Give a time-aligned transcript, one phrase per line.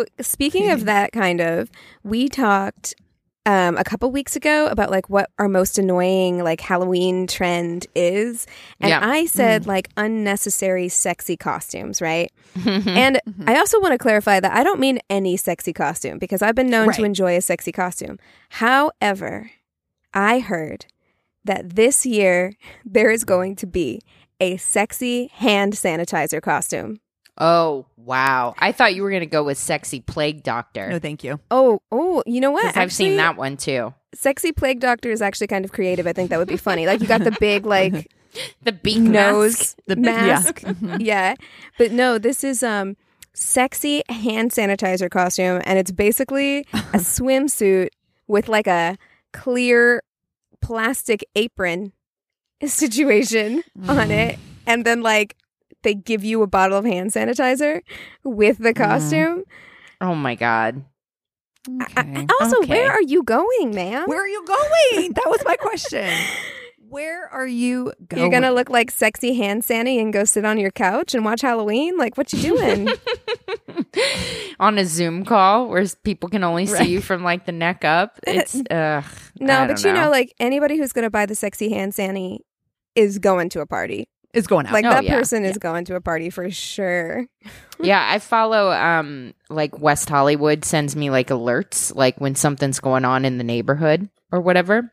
[0.00, 1.70] So, speaking of that kind of,
[2.02, 2.94] we talked
[3.46, 8.46] um, a couple weeks ago about like what our most annoying like Halloween trend is,
[8.80, 9.00] and Yeah.
[9.02, 9.66] I said mm.
[9.66, 12.30] like unnecessary sexy costumes, right?
[12.56, 12.88] Mm-hmm.
[12.88, 13.48] and mm-hmm.
[13.48, 16.70] I also want to clarify that I don't mean any sexy costume because I've been
[16.70, 18.18] known to enjoy a sexy costume.
[18.48, 19.50] However,
[20.12, 20.86] I heard
[21.44, 22.54] that this year
[22.84, 24.00] there is going to be
[24.40, 27.00] a sexy hand sanitizer costume.
[27.40, 28.54] Oh, wow.
[28.58, 30.90] I thought you were going to go with Sexy Plague Doctor.
[30.90, 31.40] No, thank you.
[31.50, 32.66] Oh, oh, you know what?
[32.66, 33.94] Because I've seen that one too.
[34.14, 36.06] Sexy plague doctor is actually kind of creative.
[36.06, 36.84] I think that would be funny.
[36.86, 38.10] Like you got the big like
[38.64, 39.86] The beak nose mask.
[39.86, 40.62] The mask.
[40.62, 40.96] Yeah.
[41.00, 41.34] Yeah.
[41.78, 42.96] But no, this is um
[43.32, 47.90] sexy hand sanitizer costume and it's basically a swimsuit
[48.26, 48.96] with like a
[49.32, 50.02] clear
[50.60, 51.92] plastic apron
[52.64, 55.36] situation on it and then like
[55.82, 57.82] they give you a bottle of hand sanitizer
[58.24, 58.82] with the mm-hmm.
[58.82, 59.44] costume.
[60.00, 60.84] Oh my God.
[61.68, 61.92] Okay.
[61.96, 62.70] I- also, Okay.
[62.70, 64.08] where are you going, ma'am?
[64.08, 65.12] Where are you going?
[65.12, 66.10] That was my question.
[66.90, 68.20] Where are you going?
[68.20, 71.40] You're gonna look like sexy hand Sandy and go sit on your couch and watch
[71.40, 71.96] Halloween?
[71.96, 72.88] Like, what you doing?
[74.60, 76.82] On a Zoom call where people can only Right.
[76.82, 78.18] see you from like the neck up.
[78.26, 79.04] It's, ugh.
[79.38, 82.44] no, I but you know, like anybody who's gonna buy the sexy hand Sandy
[82.96, 84.08] is going to a party.
[84.34, 84.72] Is going out.
[84.72, 85.16] Like Oh, that yeah.
[85.18, 87.26] person is going to a party for sure.
[87.80, 93.04] yeah, I follow um like West Hollywood sends me like alerts like when something's going
[93.04, 94.92] on in the neighborhood or whatever.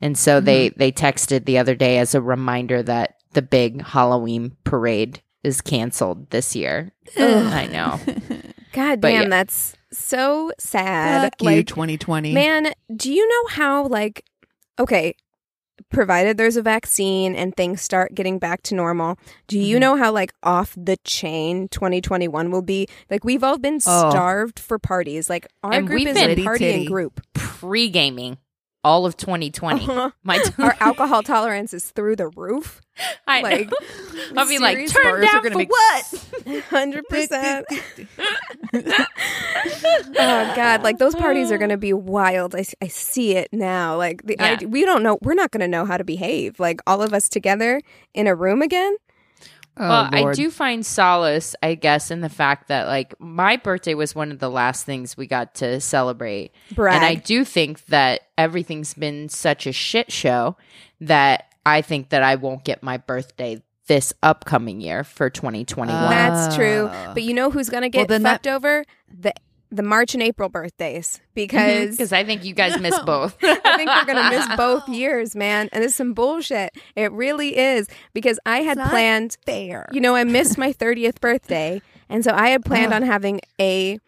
[0.00, 0.78] And so they Mm-hmm.
[0.78, 6.30] they texted the other day as a reminder that the big Halloween parade is canceled
[6.30, 6.92] this year.
[7.16, 8.00] I know.
[8.72, 9.28] God But damn, yeah.
[9.28, 11.22] that's so sad.
[11.22, 12.32] Fuck you, like, 2020.
[12.34, 14.24] man, do you know how like
[14.78, 15.14] okay,
[15.90, 19.16] provided there's a vaccine and things start getting back to normal,
[19.46, 19.80] do you Mhm.
[19.80, 22.88] know how like off the chain 2021 will be?
[23.10, 24.10] Like we've all been Oh.
[24.10, 25.30] starved for parties.
[25.30, 27.20] Like our And group is a partying group.
[27.34, 28.38] Pre gaming
[28.86, 29.82] all of 2020.
[29.82, 30.10] Uh-huh.
[30.22, 32.80] My Our alcohol tolerance is through the roof.
[33.26, 33.48] I know.
[33.48, 33.70] like,
[34.36, 36.64] I'll be like, turn down for be- what?
[36.70, 37.66] Hundred percent.
[38.72, 40.82] Oh God!
[40.84, 42.54] Like those parties are going to be wild.
[42.54, 43.96] I, I see it now.
[43.96, 44.58] Like the Yeah.
[44.62, 45.18] I, we don't know.
[45.20, 46.60] We're not going to know how to behave.
[46.60, 47.82] Like all of us together
[48.14, 48.96] in a room again.
[49.76, 53.94] Oh, well, I do find solace, I guess, in the fact that like my birthday
[53.94, 56.52] was one of the last things we got to celebrate.
[56.72, 56.96] Brag.
[56.96, 60.56] And I do think that everything's been such a shit show
[61.00, 66.10] that I think that I won't get my birthday this upcoming year for 2021.
[66.10, 66.90] That's true.
[67.14, 68.84] But you know who's going to get then fucked that- over?
[69.08, 69.32] The
[69.76, 73.36] the March and April birthdays because Because I think you guys miss both.
[73.42, 75.68] I think we're gonna miss both years, man.
[75.72, 76.74] And it's some bullshit.
[76.96, 79.36] It really is because I had planned.
[79.46, 79.88] fair.
[79.92, 83.98] You know, I missed my thirtieth birthday, and so I had planned on having a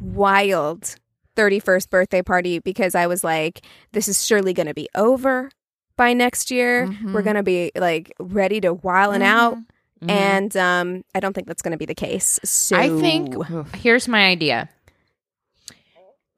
[0.00, 0.96] wild
[1.36, 5.50] thirty-first birthday party because I was like, "This is surely going to be over
[5.96, 6.86] by next year.
[6.86, 7.12] Mhm.
[7.12, 9.56] We're going to be like ready to wilding out."
[10.02, 10.10] Mhm.
[10.10, 12.40] And um, I don't think that's going to be the case.
[12.42, 13.34] So I think
[13.76, 14.70] here's my idea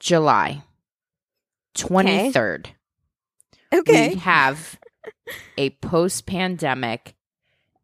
[0.03, 0.63] July
[1.77, 2.67] 23rd.
[3.73, 4.09] okay.
[4.11, 4.79] we have
[5.57, 7.15] a post pandemic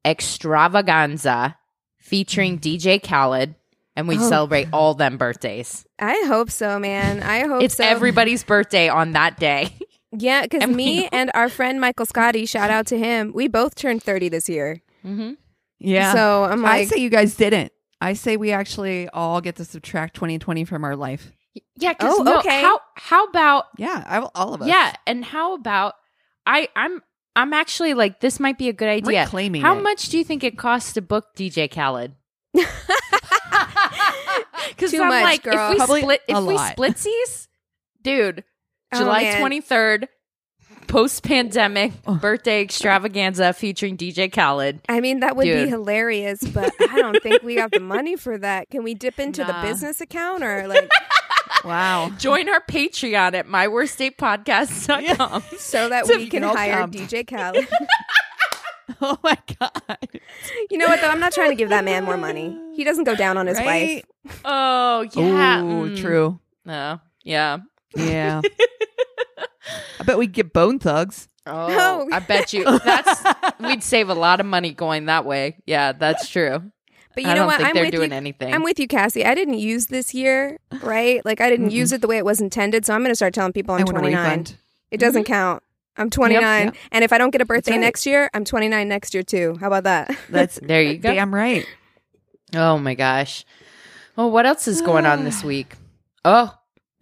[0.04, 1.56] extravaganza
[1.98, 3.54] featuring DJ Khaled,
[3.94, 5.86] and we Oh, celebrate all them birthdays.
[5.98, 7.22] I hope so, man.
[7.22, 7.84] I hope It's so.
[7.84, 9.70] everybody's birthday on that day.
[10.10, 13.30] Yeah, because And we me know- and our friend Michael Scotty, shout out to him.
[13.34, 14.80] We both turned 30 this year.
[15.04, 15.32] mm-hmm.
[15.78, 16.14] yeah.
[16.14, 17.72] So I'm like, I say you guys didn't.
[18.00, 21.30] I say we actually all get to subtract 2020 from our life.
[21.76, 22.60] Yeah, Oh, no, okay.
[22.62, 24.30] how how about Yeah, I, will.
[24.34, 24.68] all of us.
[24.68, 25.94] yeah, and how about
[26.46, 27.02] I I'm
[27.36, 29.22] I'm actually like this might be a good idea.
[29.24, 29.82] Reclaiming How it.
[29.82, 32.14] much do you think it costs to book DJ Khaled?
[34.68, 35.54] Because I'm much, like, girl.
[35.54, 36.76] if we Probably split, if we lot.
[36.76, 37.48] splitsies,
[38.02, 38.44] dude,
[38.92, 40.08] Oh, July twenty third,
[40.86, 42.14] post pandemic oh.
[42.14, 44.80] birthday extravaganza featuring DJ Khaled.
[44.88, 48.38] I mean, that would be hilarious, but I don't think we got the money for
[48.38, 48.70] that.
[48.70, 49.60] Can we dip into Nah.
[49.62, 50.88] the business account or like
[51.64, 52.10] Wow.
[52.18, 55.42] Join our Patreon at myworstdatepodcast.com.
[55.58, 56.90] so that we can can hire come.
[56.90, 57.66] DJ Khaled?
[59.00, 60.08] Oh my god!
[60.70, 61.10] You know what though?
[61.10, 62.58] I'm not trying to give that man more money.
[62.74, 64.04] He doesn't go down on his Right?
[64.24, 64.40] wife.
[64.44, 65.60] Oh yeah.
[65.62, 65.96] Oh, mm.
[66.00, 66.40] true.
[66.64, 67.00] No.
[67.22, 67.58] Yeah.
[67.94, 68.40] Yeah.
[70.00, 71.28] I bet we'd get bone thugs.
[71.46, 72.08] Oh, No.
[72.12, 73.22] I bet you that's
[73.60, 75.56] we'd save a lot of money going that way.
[75.66, 76.70] Yeah, that's true.
[77.14, 77.56] But you I know don't what?
[77.56, 78.16] think I'm they're with doing you.
[78.16, 78.54] anything.
[78.54, 79.24] I'm with you, Cassi.
[79.24, 81.24] I didn't use this year, right?
[81.24, 82.86] Like I didn't use it the way it was intended.
[82.86, 84.46] So I'm going to start telling people I'm I want a 29.
[84.90, 85.32] It doesn't mm-hmm.
[85.32, 85.62] count.
[85.96, 86.76] I'm 29, yep.
[86.92, 87.80] and if I don't get a birthday right.
[87.80, 89.56] next year, I'm 29 next year too.
[89.60, 90.16] How about that?
[90.28, 91.12] That's there you go.
[91.12, 91.66] damn right.
[92.54, 93.44] Oh my gosh.
[94.14, 95.74] Well, what else is going on this week?
[96.24, 96.54] Oh,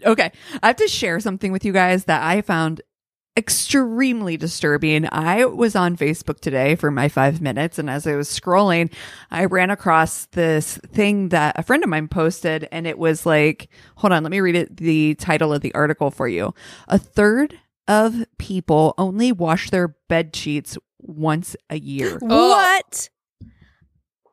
[0.04, 0.30] Okay.
[0.62, 2.82] I have to share something with you guys that I found
[3.36, 5.08] extremely disturbing.
[5.12, 8.92] I was on Facebook today for my five minutes, and as I was scrolling,
[9.30, 13.68] I ran across this thing that a friend of mine posted, and it was like,
[13.96, 16.54] hold on, let me read it the title of the article for you.
[16.88, 22.18] A third of people only wash their bed sheets once a year.
[22.28, 22.48] Oh.
[22.50, 23.10] What?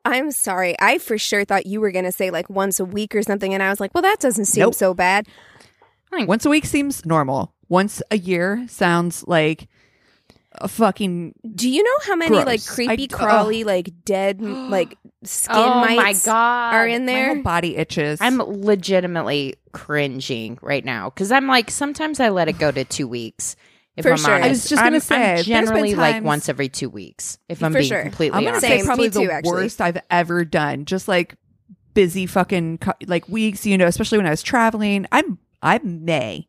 [0.06, 0.76] I'm sorry.
[0.80, 3.54] I for sure thought you were going to say like once a week or something,
[3.54, 4.74] and I was like, well, that doesn't seem Nope.
[4.74, 5.26] so bad.
[6.12, 7.54] Once a week seems normal.
[7.74, 9.66] Once a year sounds like
[10.52, 15.56] a fucking Do you know how many like creepy, I- crawly, like dead, like skin
[15.56, 16.74] oh my god.
[16.74, 17.34] are in my there?
[17.34, 18.20] whole body itches.
[18.20, 23.08] I'm legitimately cringing right now because I'm like sometimes I let it go to two
[23.08, 23.56] weeks.
[23.96, 24.34] If For I'm sure.
[24.34, 27.38] I was just gonna I'm, say, I'm there's generally like once every two weeks.
[27.48, 28.02] If I'm For being sure.
[28.02, 28.86] completely I'm gonna honest, say Same.
[28.86, 29.50] probably too, the actually.
[29.52, 30.84] worst I've ever done.
[30.84, 31.34] Just like
[31.94, 35.06] busy fucking like weeks, you know, especially when I was traveling.
[35.10, 36.46] I'm I may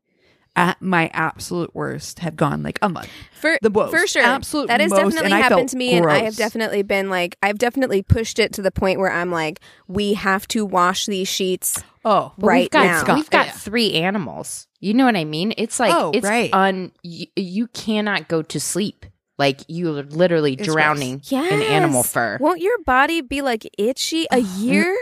[0.55, 3.09] at my absolute worst have gone like a month.
[3.33, 3.91] For The most.
[3.91, 6.81] for sure, Absolute that has most, definitely and happened to me, and I have definitely
[6.83, 10.65] been like, I've definitely pushed it to the point where I'm like, we have to
[10.65, 11.83] wash these sheets.
[12.05, 13.15] Oh, right we've got, now.
[13.15, 13.51] We've got Yeah.
[13.53, 14.67] three animals.
[14.79, 15.53] You know what I mean?
[15.57, 16.53] It's like Oh, it's right.
[16.53, 16.91] un.
[17.01, 19.05] You, you cannot go to sleep.
[19.37, 21.51] Like you're literally It's drowning Yes.
[21.51, 22.37] in animal fur.
[22.39, 24.95] Won't your body be like itchy a year?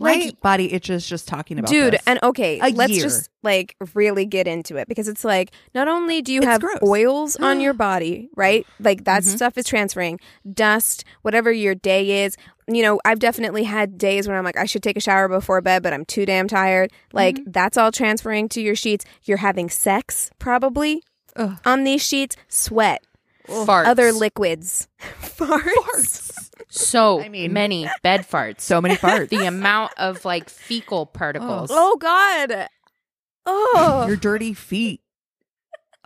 [0.00, 2.02] My Like, body itches just talking about dude this.
[2.06, 3.02] and okay A let's year.
[3.02, 6.60] just like really get into it because it's like not only do you It's have
[6.60, 6.78] gross.
[6.82, 9.36] oils on your body right like that Mm-hmm.
[9.36, 10.18] stuff is transferring
[10.52, 12.36] dust whatever your day is
[12.66, 15.60] you know i've definitely had days when i'm like i should take a shower before
[15.60, 17.50] bed but i'm too damn tired like Mm-hmm.
[17.52, 21.02] that's all transferring to your sheets you're having sex probably
[21.36, 21.58] Ugh.
[21.64, 23.02] on these sheets sweat
[23.46, 23.86] Farts.
[23.86, 24.88] other liquids
[25.20, 28.60] farts, so I mean- many bed farts.
[28.62, 29.28] so many farts.
[29.28, 31.70] the amount of like fecal particles.
[31.72, 32.68] oh, oh god
[33.46, 35.00] oh your dirty feet.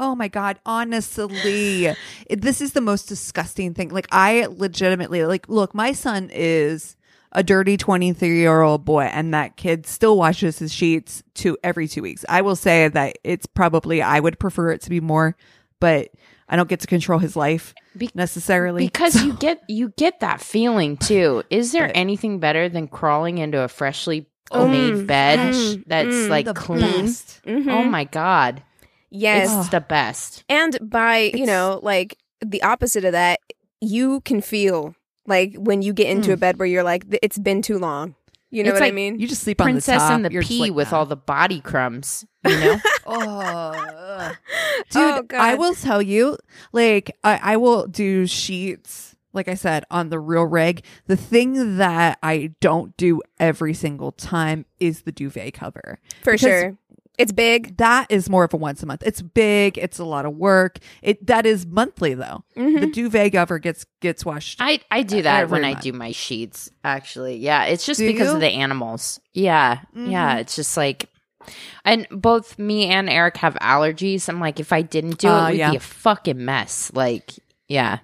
[0.01, 1.93] Oh my god, honestly.
[2.31, 3.89] This is the most disgusting thing.
[3.89, 6.97] Like I legitimately like look, my son is
[7.33, 12.25] a dirty 23-year-old boy and that kid still washes his sheets to every 2 weeks.
[12.29, 15.37] I will say that it's probably I would prefer it to be more,
[15.81, 16.09] but
[16.49, 18.87] I don't get to control his life Be- necessarily.
[18.87, 21.43] because you get you get that feeling too.
[21.51, 26.09] Is there But- anything better than crawling into a freshly Oh, made bed mm, that's
[26.09, 26.29] mm.
[26.31, 27.05] like clean?
[27.07, 27.69] Mhm.
[27.71, 28.63] Oh my god,
[29.11, 30.43] yes it's the best.
[30.49, 33.41] And by, you It's- know, like the opposite of that,
[33.83, 34.95] you can feel
[35.27, 36.35] like when you get into Mm.
[36.35, 38.15] a bed where you're like, it's been too long.
[38.51, 39.19] You know It's what I mean?
[39.21, 40.13] You just sleep on the Princess top.
[40.13, 40.99] and the You're just pea like, with nah.
[41.01, 42.25] all the body crumbs.
[42.47, 44.33] You know, Oh,
[44.91, 45.03] dude,
[45.33, 46.39] Oh, I will tell you,
[46.73, 50.83] like, I, I will do sheets, like I said, on the real rig.
[51.07, 55.99] The thing that I don't do every single time is the duvet cover.
[56.23, 56.79] For because- sure.
[57.19, 57.77] It's big.
[57.79, 59.03] That is more of a once a month.
[59.05, 59.77] It's big.
[59.77, 60.79] It's a lot of work.
[61.03, 62.45] It that is monthly though.
[62.57, 62.81] Mhm.
[62.81, 64.59] The duvet cover gets gets washed.
[64.61, 66.71] I I do that when I do my sheets.
[66.85, 68.35] Actually, yeah, it's just Do because you?
[68.35, 69.21] of the animals.
[69.35, 70.41] Yeah, yeah, Mhm.
[70.41, 71.09] it's just like.
[71.85, 74.29] And both me and Eric have allergies.
[74.29, 75.71] I'm like, if I didn't do it, Uh, it would yeah.
[75.71, 76.91] be a fucking mess.
[76.93, 77.33] Like,
[77.69, 78.01] yeah.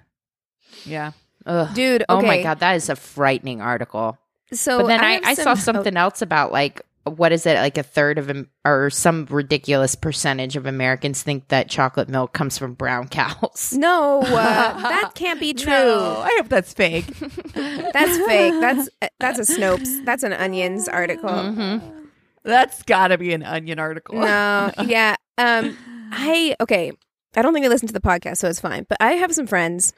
[0.83, 1.11] yeah.
[1.45, 1.73] Ugh.
[1.75, 2.05] Dude, okay.
[2.09, 4.17] Oh my god, that is a frightening article.
[4.51, 7.45] So but then I, have I, saw some- oh, something else about like what is
[7.45, 12.09] it like a third of Am- or some ridiculous percentage of Americans think that chocolate
[12.09, 13.73] milk comes from brown cows.
[13.77, 15.71] No, uh, that can't be true.
[15.71, 17.05] No, I hope that's fake.
[17.53, 18.53] That's fake.
[18.59, 20.03] That's that's a Snopes.
[20.05, 21.29] That's an Onions article.
[21.29, 22.05] Mm-hmm.
[22.43, 24.15] that's got to be an onion article.
[24.19, 25.15] No, yeah.
[25.37, 25.77] Um,
[26.11, 26.91] I okay.
[27.35, 28.85] I don't think they listen to the podcast, so it's fine.
[28.87, 29.93] But I have some friends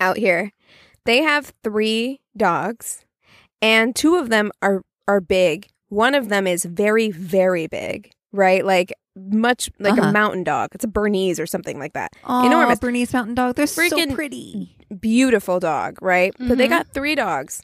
[0.00, 0.52] out here.
[1.04, 3.04] They have three dogs,
[3.60, 5.68] and two of them are are big.
[5.92, 8.64] One of them is very very big, right?
[8.64, 10.08] Like much like Uh-huh.
[10.08, 10.70] a mountain dog.
[10.72, 12.12] It's a Bernese or something like that.
[12.24, 12.78] Aw, Enormous.
[12.78, 13.56] Bernese Mountain Dog.
[13.56, 14.74] They're so pretty.
[14.98, 16.34] Beautiful dog, right?
[16.38, 16.70] But they Mhm.
[16.70, 17.62] got three dogs,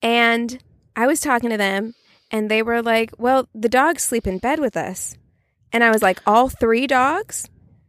[0.00, 0.62] and
[0.94, 1.94] I was talking to them,
[2.30, 5.16] and they were like, "Well, the dogs sleep in bed with us,"
[5.72, 7.48] and I was like, "All three dogs?"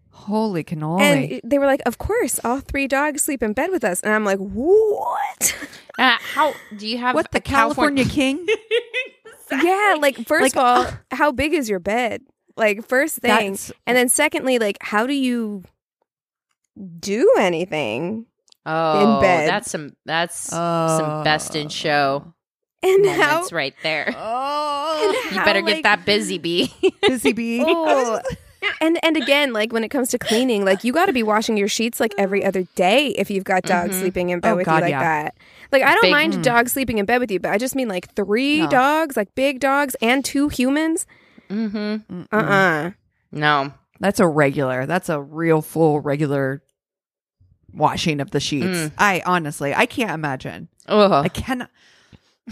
[0.09, 1.01] Holy cannoli.
[1.01, 4.11] And they were like, "Of course, all three dogs sleep in bed with us." And
[4.13, 5.55] I'm like, "What?"
[5.99, 8.45] Uh, how do you have what a the California King?
[9.51, 12.21] yeah, like first Like, of all, how big is your bed?
[12.57, 15.63] Like first thing, and then secondly, like how do you
[16.99, 18.25] do anything?
[18.65, 19.49] Oh, bed.
[19.49, 22.31] that's some that's some best in show
[22.83, 23.27] And how?
[23.31, 24.13] moments right there.
[24.17, 26.71] Oh, You how, better get like- that busy bee.
[27.07, 27.63] busy bee.
[27.65, 28.21] Oh.
[28.79, 31.57] and and again, like when it comes to cleaning, like you got to be washing
[31.57, 33.99] your sheets like every other day if you've got dogs Mhm.
[34.01, 35.23] sleeping in bed Oh, with God, you like yeah.
[35.23, 35.35] that.
[35.71, 36.43] Like I don't Big- mind Mm.
[36.43, 38.69] dogs sleeping in bed with you, but I just mean like three No.
[38.69, 41.05] dogs, like big dogs and two humans.
[41.49, 42.21] mm-hmm.
[42.31, 42.91] Uh uh
[43.31, 43.73] No.
[43.99, 44.85] That's a regular.
[44.85, 46.63] That's a real full regular
[47.73, 48.65] washing of the sheets.
[48.65, 48.91] Mm.
[48.97, 50.67] I honestly, I can't imagine.
[50.87, 51.25] Ugh.
[51.25, 51.69] I cannot.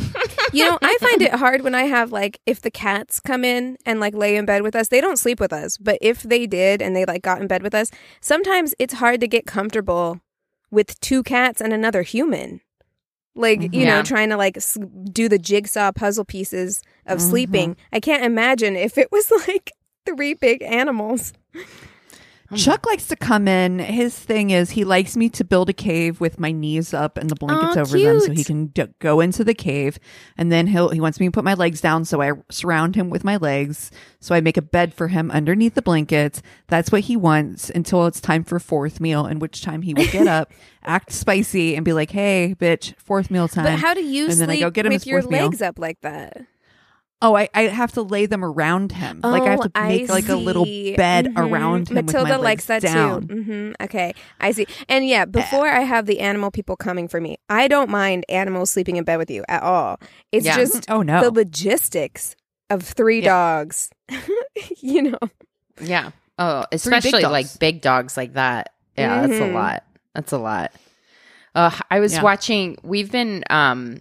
[0.51, 3.77] You know, I find it hard when I have like if the cats come in
[3.85, 4.88] and like lay in bed with us.
[4.88, 7.61] They don't sleep with us, but if they did and they like got in bed
[7.61, 10.21] with us, sometimes it's hard to get comfortable
[10.71, 12.61] with two cats and another human.
[13.39, 13.98] Like, you Yeah.
[13.98, 14.58] know, trying to like
[15.12, 17.29] do the jigsaw puzzle pieces of Mhm.
[17.29, 17.77] sleeping.
[17.93, 19.72] I can't imagine if it was like
[20.05, 21.31] three big animals.
[22.50, 22.56] Hmm.
[22.56, 23.77] Chuck likes to come in.
[23.79, 27.29] His thing is he likes me to build a cave with my knees up and
[27.29, 28.38] the blankets Aw, over them, so cute.
[28.38, 30.00] he can d- go into the cave.
[30.38, 33.10] And then he'll he wants me to put my legs down, so I surround him
[33.12, 33.91] with my legs.
[34.20, 36.41] So I make a bed for him underneath the blankets.
[36.68, 40.08] That's what he wants until it's time for fourth meal, in which time he will
[40.08, 40.51] get up,
[40.84, 44.34] act spicy, and be like, "Hey, bitch, fourth meal time." But how do you And
[44.34, 45.44] sleep then I go get him with your fourth meal.
[45.46, 46.38] legs up like that?
[47.21, 49.19] Oh, I, I have to lay them around him.
[49.21, 50.95] like I have to Oh, make like a little see.
[50.95, 51.38] bed Mhm.
[51.51, 51.95] around him.
[51.95, 53.27] Matilda with my likes legs that down.
[53.27, 53.43] too.
[53.43, 54.67] hmm Okay, I see.
[54.88, 58.71] And yeah, before I have the animal people coming for me, I don't mind animals
[58.71, 59.99] sleeping in bed with you at all.
[60.31, 60.55] It's Yeah.
[60.55, 61.21] just Oh no!
[61.21, 62.38] the logistics
[62.69, 63.29] of three Yeah.
[63.31, 63.89] dogs.
[64.79, 65.17] you know,
[65.81, 66.11] Yeah.
[66.38, 67.31] Oh, especially dogs.
[67.33, 68.69] like big dogs like that.
[68.97, 69.53] Yeah, that's a Mhm.
[69.55, 69.83] lot.
[70.15, 70.71] That's a lot.
[71.53, 72.21] Uh, I was Yeah.
[72.23, 72.77] watching.
[72.83, 73.99] We've been um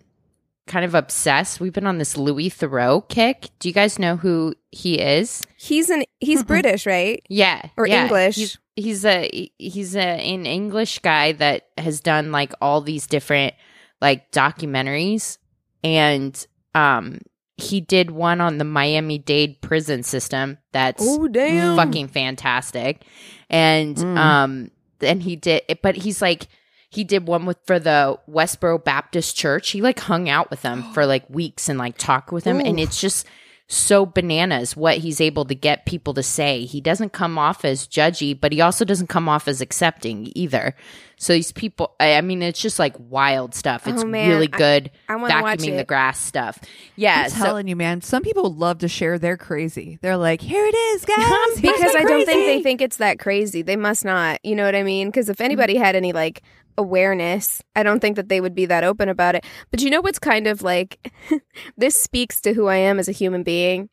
[0.68, 1.58] kind of obsessed.
[1.60, 3.48] We've been on this Louis Theroux kick.
[3.58, 5.42] Do you guys know who he is?
[5.56, 7.22] he's an he's British, right?
[7.28, 8.04] Yeah, Or yeah.
[8.04, 8.36] English.
[8.36, 13.54] He's, he's a he's a an English guy that has done like all these different
[14.00, 15.38] like documentaries,
[15.82, 17.18] and um
[17.56, 20.58] he did one on the Miami Dade prison system.
[20.72, 21.76] That's Oh damn!
[21.76, 23.02] fucking fantastic.
[23.50, 24.16] And Mm.
[24.18, 24.70] um
[25.00, 26.46] and he did but he's like
[26.90, 29.70] he did one with for the Westboro Baptist Church.
[29.70, 32.80] He like hung out with them for like weeks and like talked with them and
[32.80, 33.26] it's just
[33.70, 36.64] so bananas what he's able to get people to say.
[36.64, 40.74] He doesn't come off as judgy, but he also doesn't come off as accepting either.
[41.18, 43.86] So these people I I mean it's just like wild stuff.
[43.86, 46.58] It's Oh, really good I want to watch vacuuming the grass stuff.
[46.96, 48.00] Yeah, I'm so telling you, man.
[48.00, 49.98] Some people love to share their crazy.
[50.00, 53.60] They're like, "Here it is, guys." Because I don't think they think it's that crazy.
[53.60, 54.42] They must not.
[54.42, 55.08] You know what I mean?
[55.08, 56.42] Because if anybody had any like
[56.78, 59.44] awareness, I don't think that they would be that open about it.
[59.70, 61.12] But you know what's kind of like
[61.76, 63.90] this speaks to who I am as a human being.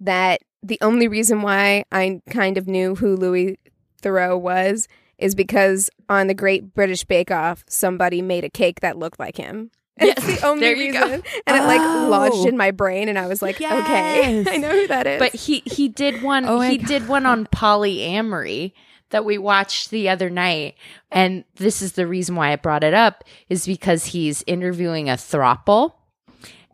[0.00, 3.58] That the only reason why I kind of knew who Louis
[4.02, 8.96] Theroux was is because on the Great British Bake Off, somebody made a cake that
[8.98, 9.70] looked like him.
[10.02, 11.02] It's the only there you go.
[11.02, 11.22] reason.
[11.46, 12.08] And it like Oh.
[12.08, 15.18] lodged in my brain and I was like, okay, I know who that is.
[15.18, 16.46] But he he did one.
[16.46, 18.72] Oh he did one on polyamory
[19.10, 20.74] that we watched the other night,
[21.10, 25.14] and this is the reason why I brought it up is because he's interviewing a
[25.14, 25.92] throuple,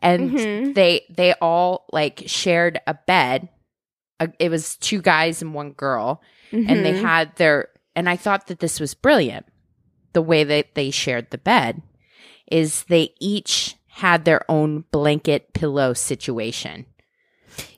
[0.01, 0.73] and Mhm.
[0.75, 3.49] they they all like shared a bed.
[4.19, 7.01] Uh, it was two guys and one girl, and they Mhm.
[7.01, 7.69] had their.
[7.95, 9.45] And I thought that this was brilliant.
[10.13, 11.81] The way that they shared the bed
[12.51, 16.85] is they each had their own blanket pillow situation.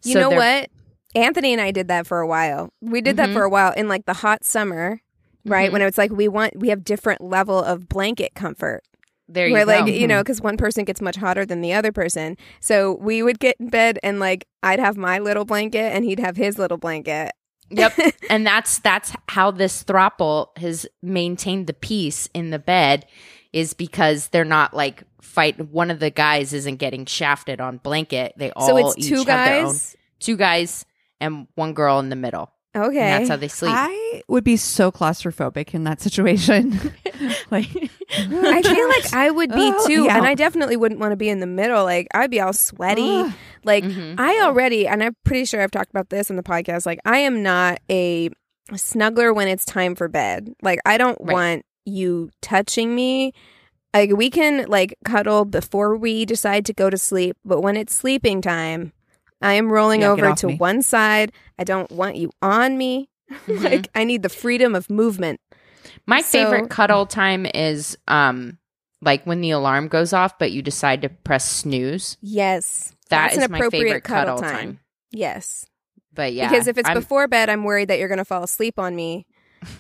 [0.04, 0.70] You So know what?
[1.16, 2.72] Anthony and I did that for a while.
[2.82, 3.34] We did that Mhm.
[3.34, 5.02] for a while in like the hot summer,
[5.46, 5.70] right?
[5.70, 5.74] Mhm.
[5.74, 8.84] When it's like we want we have different level of blanket comfort.
[9.28, 9.72] There you where go.
[9.72, 12.36] like you know because one person gets much hotter than the other person.
[12.60, 16.20] So we would get in bed and like I'd have my little blanket and he'd
[16.20, 17.32] have his little blanket.
[17.72, 17.94] Yep.
[18.30, 23.06] and that's that's how this throuple has maintained the peace in the bed
[23.54, 28.34] is because they're not like fight one of the guys isn't getting shafted on blanket.
[28.38, 29.96] They all so it's each two have their own- guys.
[30.20, 30.86] two guys
[31.22, 32.52] and one girl in the middle.
[32.76, 33.00] Okay.
[33.00, 33.72] And that's how they sleep.
[33.76, 36.72] I would be so claustrophobic in that situation.
[37.52, 40.18] like, I feel like I would be Oh, too, yeah.
[40.18, 41.84] and I definitely wouldn't want to be in the middle.
[41.84, 43.02] Like I'd be all sweaty.
[43.22, 43.34] Ugh.
[43.64, 44.20] Like Mhm.
[44.20, 46.86] I already, and I'm pretty sure I've talked about this in the podcast.
[46.86, 48.30] Like I am not a
[48.72, 50.54] snuggler when it's time for bed.
[50.62, 51.34] Like I don't Right.
[51.34, 53.34] want you touching me.
[53.96, 57.96] Like we can like cuddle before we decide to go to sleep, but when it's
[57.96, 58.94] sleeping time,
[59.42, 60.56] I am rolling Yeah, over to me.
[60.58, 61.32] one side.
[61.58, 63.10] I don't want you on me.
[63.48, 65.40] like I need the freedom of movement.
[66.06, 68.58] My So- favorite cuddle time is um
[69.02, 72.18] like when the alarm goes off, but you decide to press snooze.
[72.22, 72.94] Yes.
[73.10, 74.58] That That's is an my appropriate favorite cuddle cuddle, time.
[74.68, 74.80] time.
[75.12, 75.66] Yes.
[76.14, 78.44] But yeah, because if it's I'm- before bed, I'm worried that you're going to fall
[78.44, 79.26] asleep on me.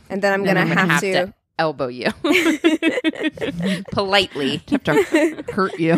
[0.09, 1.33] And then I'm going to have, have to.
[1.57, 2.11] elbow you
[3.91, 4.61] politely.
[4.69, 5.97] have to hurt you.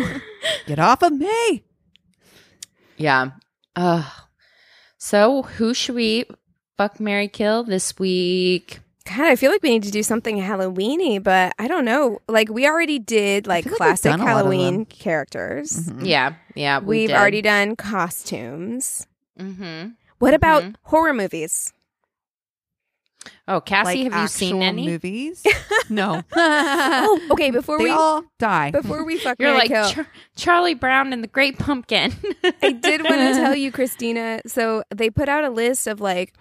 [0.66, 1.64] Get off of me.
[2.96, 3.30] Yeah.
[3.76, 4.08] Uh,
[4.98, 6.24] so who should we
[6.76, 8.80] fuck Mary kill this week?
[9.04, 12.20] God, I feel like we need to do something Halloweeny, but I don't know.
[12.28, 14.84] Like we already did like feel like classic done a lot of Halloween them.
[14.84, 15.72] characters.
[15.88, 16.06] Mhm.
[16.06, 17.16] Yeah, yeah, we We've did.
[17.16, 19.06] already done costumes.
[19.40, 19.88] Mm-hmm.
[20.20, 20.74] What about Mhm.
[20.84, 21.72] horror movies?
[23.48, 24.86] Oh, Cassi, Like have you seen any?
[24.86, 25.42] movies?
[25.90, 26.22] no.
[26.36, 27.50] oh, okay.
[27.50, 28.70] Before they we all die.
[28.70, 30.06] before we fuck You're like kill, Char-
[30.36, 32.12] Charlie Brown and the Great Pumpkin.
[32.62, 34.40] I did want to tell you, Christina.
[34.46, 36.34] So they put out a list of like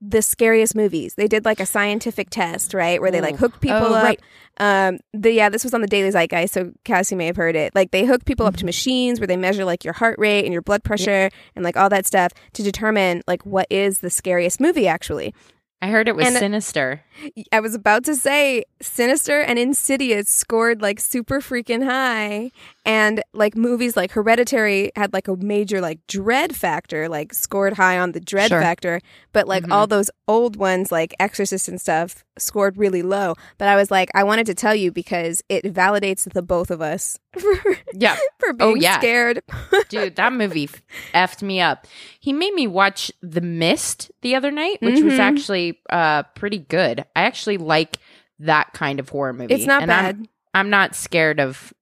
[0.00, 1.14] the scariest movies.
[1.16, 3.38] They did like a scientific test, right, where they like Ooh.
[3.38, 4.02] hooked people Oh, up.
[4.04, 4.20] right.
[4.56, 7.74] Um, the yeah, this was on the Daily Zeitgeist, so Cassi may have heard it.
[7.74, 10.52] Like they hook people up to machines where they measure like your heart rate and
[10.52, 14.60] your blood pressure and like all that stuff to determine like what is the scariest
[14.60, 14.88] movie.
[14.88, 15.34] Actually,
[15.82, 17.02] I heard it was And- sinister.
[17.50, 22.52] I was about to say Sinister and Insidious scored like super freaking high
[22.84, 27.98] and like movies like Hereditary had like a major like dread factor like scored high
[27.98, 28.60] on the dread Sure.
[28.60, 29.00] factor
[29.32, 29.72] but like Mhm.
[29.72, 34.10] all those old ones like Exorcist and stuff scored really low but I was like
[34.14, 38.52] I wanted to tell you because it validates the both of us for, Yeah, for
[38.52, 38.98] being Oh, yeah.
[38.98, 39.42] scared
[39.88, 40.68] dude, that movie
[41.14, 41.86] effed me up.
[42.18, 45.18] He made me watch The Mist the other night, which was Mhm.
[45.20, 47.04] actually uh pretty good.
[47.14, 47.98] I actually like
[48.40, 49.54] that kind of horror movie.
[49.54, 51.72] it's not And I'm- bad I'm not scared of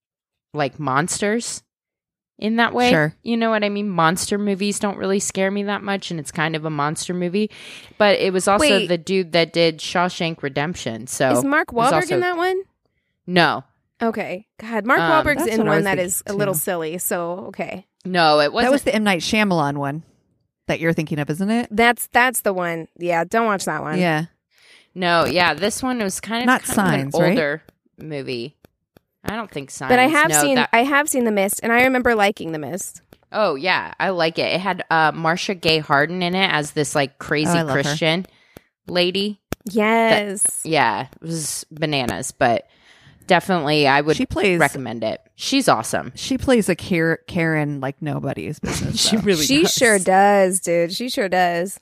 [0.52, 1.62] like monsters
[2.38, 2.90] in that way.
[2.90, 3.14] Sure.
[3.22, 3.88] You know what I mean?
[3.88, 7.50] Monster movies don't really scare me that much, and it's kind of a monster movie.
[7.98, 8.86] But it was also Wait.
[8.86, 11.06] the dude that did Shawshank Redemption.
[11.06, 12.62] So is Mark Wahlberg also- in that one
[13.26, 13.62] no,
[14.02, 16.98] okay God Mark Um, Wahlberg's in one that is that thinking, is a little silly
[16.98, 18.68] so okay no, it wasn't.
[18.68, 20.02] that was the M Night Shyamalan one
[20.66, 21.68] that you're thinking of, isn't it?
[21.70, 22.88] That's that's the one.
[22.96, 23.98] Yeah, don't watch that one.
[23.98, 24.24] Yeah.
[24.94, 27.30] no, yeah, this one was kind of Not kind of Signs, an right?
[27.30, 27.62] older
[27.98, 28.56] movie.
[29.24, 29.90] I don't think Signs.
[29.90, 32.52] But I have no, seen that- I have seen The Mist, and I remember liking
[32.52, 33.02] The Mist.
[33.32, 34.54] Oh yeah, I like it.
[34.54, 37.76] It had uh Marcia Gay Harden in it as this like crazy Oh, I love
[37.76, 37.82] her.
[37.82, 38.26] Christian
[38.88, 39.40] lady.
[39.70, 40.62] Yes.
[40.64, 42.66] Yeah, it was bananas, but
[43.26, 45.20] definitely I would she plays recommend it.
[45.36, 46.12] She's awesome.
[46.16, 49.00] she plays a Karen like nobody's business.
[49.00, 49.22] She though.
[49.22, 49.74] really she does.
[49.74, 50.92] sure does, dude.
[50.92, 51.78] She sure does.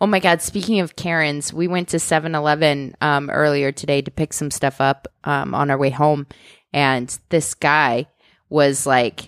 [0.00, 4.32] Oh my god, speaking of Karens, we went to 7-Eleven um earlier today to pick
[4.32, 6.26] some stuff up um on our way home
[6.72, 8.06] and this guy
[8.48, 9.26] was like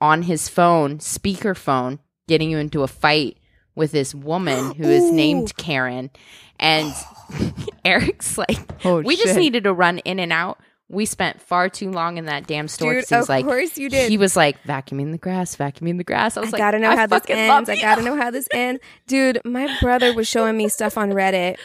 [0.00, 3.38] on his phone, speakerphone, getting you into a fight
[3.74, 5.12] with this woman who is Ooh.
[5.12, 6.10] named Karen
[6.58, 6.92] and
[7.84, 10.58] Eric's like Oh, we just needed to run in and out.
[10.88, 12.94] We spent far too long in that damn store.
[12.94, 14.08] Dude, 'cause he was of like, course you did.
[14.08, 16.36] He was like vacuuming the grass, vacuuming the grass.
[16.36, 17.68] I was I like, gotta know how this ends.
[17.68, 18.80] I gotta know how this ends.
[19.08, 21.56] Dude, my brother was showing me stuff on Reddit,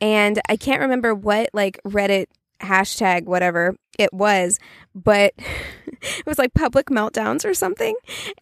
[0.00, 2.26] and I can't remember what like Reddit
[2.60, 4.58] hashtag whatever it was,
[4.94, 7.94] but it was like public meltdowns or something.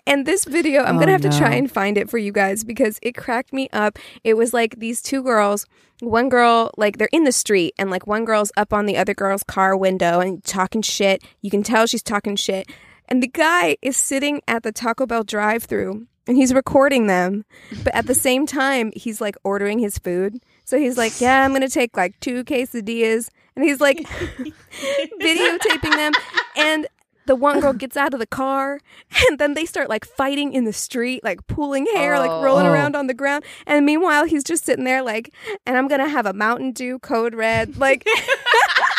[0.07, 2.65] And this video, I'm Oh, gonna have to try and find it for you guys
[2.65, 3.99] because it cracked me up.
[4.23, 5.67] It was like these two girls.
[6.01, 9.15] One girl, like they're in the street, and like one girl's up on the other
[9.15, 11.23] girl's car window and talking shit.
[11.41, 12.69] You can tell she's talking shit.
[13.09, 17.45] And the guy is sitting at the Taco Bell drive through and he's recording them.
[17.85, 20.39] But at the same time, he's like ordering his food.
[20.65, 23.29] So he's like, Yeah, I'm to take like two quesadillas.
[23.57, 23.99] And he's like
[25.21, 26.13] videotaping them.
[26.57, 26.87] And
[27.27, 28.81] the one girl gets out of the car
[29.29, 32.73] and then they start like fighting in the street, like pulling hair, like rolling Oh.
[32.73, 33.45] around on the ground.
[33.67, 35.33] And meanwhile, he's just sitting there like,
[35.67, 37.79] and I'm going to have a Mountain Dew code red.
[37.79, 38.07] Like,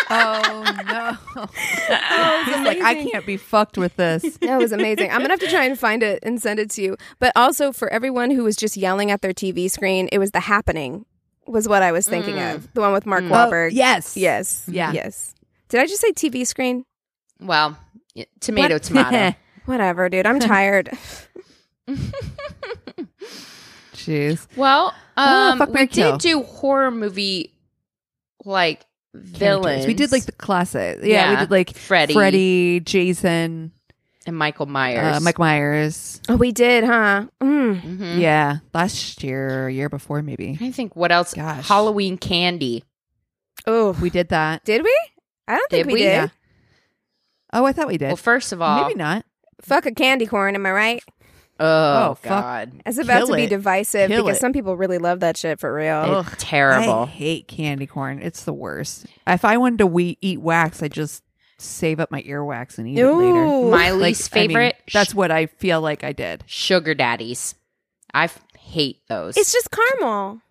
[0.08, 1.18] Oh no.
[1.36, 1.48] Oh,
[1.89, 4.38] it was He's like, I can't be fucked with this.
[4.38, 5.10] That was amazing.
[5.10, 6.98] I'm gonna have to try and find it and send it to you.
[7.20, 10.41] But also for everyone who was just yelling at their TV screen, it was the
[10.41, 11.06] happening
[11.47, 12.55] was what I was thinking Mm.
[12.55, 12.73] of.
[12.73, 13.29] The one with Mark Mm.
[13.29, 13.69] Wahlberg.
[13.73, 14.15] yes.
[14.17, 14.63] Yes.
[14.67, 14.91] Yeah.
[14.91, 15.34] Yes.
[15.69, 16.86] Did I just say TV screen?
[17.39, 17.77] Well,
[18.39, 18.84] tomato, What?
[18.84, 19.36] tomato.
[19.65, 20.25] Whatever, dude.
[20.25, 20.89] I'm tired.
[23.93, 24.45] Jeez.
[24.55, 26.17] well, Ah, um, fuck, we Mary, kill.
[26.17, 27.53] did do horror movie
[28.43, 28.81] like
[29.13, 29.38] Characters.
[29.39, 29.88] villains.
[29.88, 30.99] We did like the classic.
[31.03, 33.71] Yeah, we did like Freddy, Freddy, Jason,
[34.26, 35.18] and Michael Myers.
[35.18, 36.22] uh, Mike Myers.
[36.30, 37.26] oh, we did, huh?
[37.42, 37.82] Mm.
[37.82, 38.20] Mhm.
[38.20, 40.58] Yeah, last year, year before maybe.
[40.62, 41.34] I think what else?
[41.34, 41.68] Gosh.
[41.68, 42.84] Halloween candy.
[43.68, 44.64] Oh, We did that.
[44.66, 44.98] did we?
[45.48, 46.00] I don't think Did we, we?
[46.02, 46.06] did.
[46.14, 46.28] Yeah.
[47.54, 48.08] Oh, I thought we did.
[48.08, 49.26] Well, first of all, maybe not.
[49.62, 51.04] Fuck a candy corn, am I right?
[51.60, 52.30] Oh, Oh, fuck.
[52.44, 52.72] God.
[52.86, 53.50] It's about Kill to be it.
[53.50, 54.42] divisive Kill because it.
[54.42, 56.20] some people really love that shit for real.
[56.20, 57.04] It's terrible.
[57.04, 58.20] I hate candy corn.
[58.22, 59.06] It's the worst.
[59.26, 61.24] If I wanted to we- eat wax, I just
[61.58, 63.70] save up my earwax and eat it later.
[63.70, 66.44] My Like, least I mean, favorite, that's what I feel like I did.
[66.48, 67.56] sugar daddies.
[68.13, 69.38] I f- hate those.
[69.38, 70.41] It's just caramel.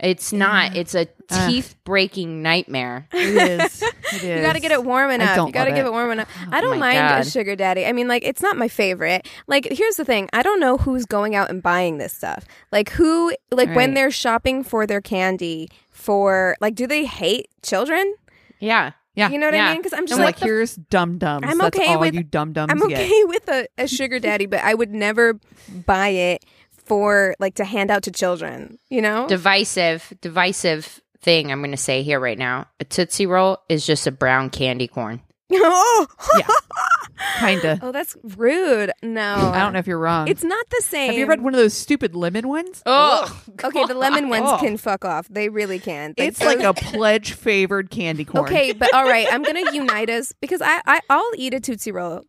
[0.00, 0.76] It's not.
[0.76, 1.46] It's a ah.
[1.46, 3.06] teeth breaking nightmare.
[3.12, 3.82] It is.
[3.82, 4.22] It is.
[4.24, 5.36] You got to get it warm enough.
[5.36, 5.90] don't You got to give it.
[5.90, 6.28] it warm enough.
[6.50, 7.86] I oh don't my mind a sugar daddy.
[7.86, 9.28] I mean, like, it's not my favorite.
[9.46, 12.44] Like, here's the thing: I don't know who's going out and buying this stuff.
[12.72, 18.14] Like, who, like, when they're shopping for their candy, for like, do they hate children?
[18.58, 18.92] Yeah.
[19.14, 19.30] Yeah.
[19.30, 19.82] You know what I mean?
[19.82, 21.44] Because I'm just I'm like, like, here's dum dums.
[21.48, 23.00] I'm That's okay all with- you dum dums I'm get.
[23.00, 25.38] okay with a, a sugar daddy, but I would never
[25.86, 26.44] buy it
[26.84, 28.78] for like to hand out to children.
[28.90, 29.26] You know?
[29.28, 32.66] Divisive, divisive thing I'm going to say here right now.
[32.80, 35.22] A Tootsie Roll is just a brown candy corn.
[35.52, 36.06] Oh,
[36.38, 36.46] Yeah.
[37.38, 37.78] Kinda.
[37.82, 38.90] oh, that's rude.
[39.02, 40.28] No, I don't know if you're wrong.
[40.28, 41.10] It's not the same.
[41.10, 42.82] Have you read one of those stupid lemon ones?
[42.86, 44.58] Oh, Okay, the lemon ones Oh.
[44.58, 45.26] can fuck off.
[45.28, 46.14] They really can.
[46.16, 48.44] it's like a pledge favored candy corn.
[48.46, 51.92] Okay, but all right, I'm gonna unite us because I, I I'll eat a Tootsie
[51.92, 52.22] Roll.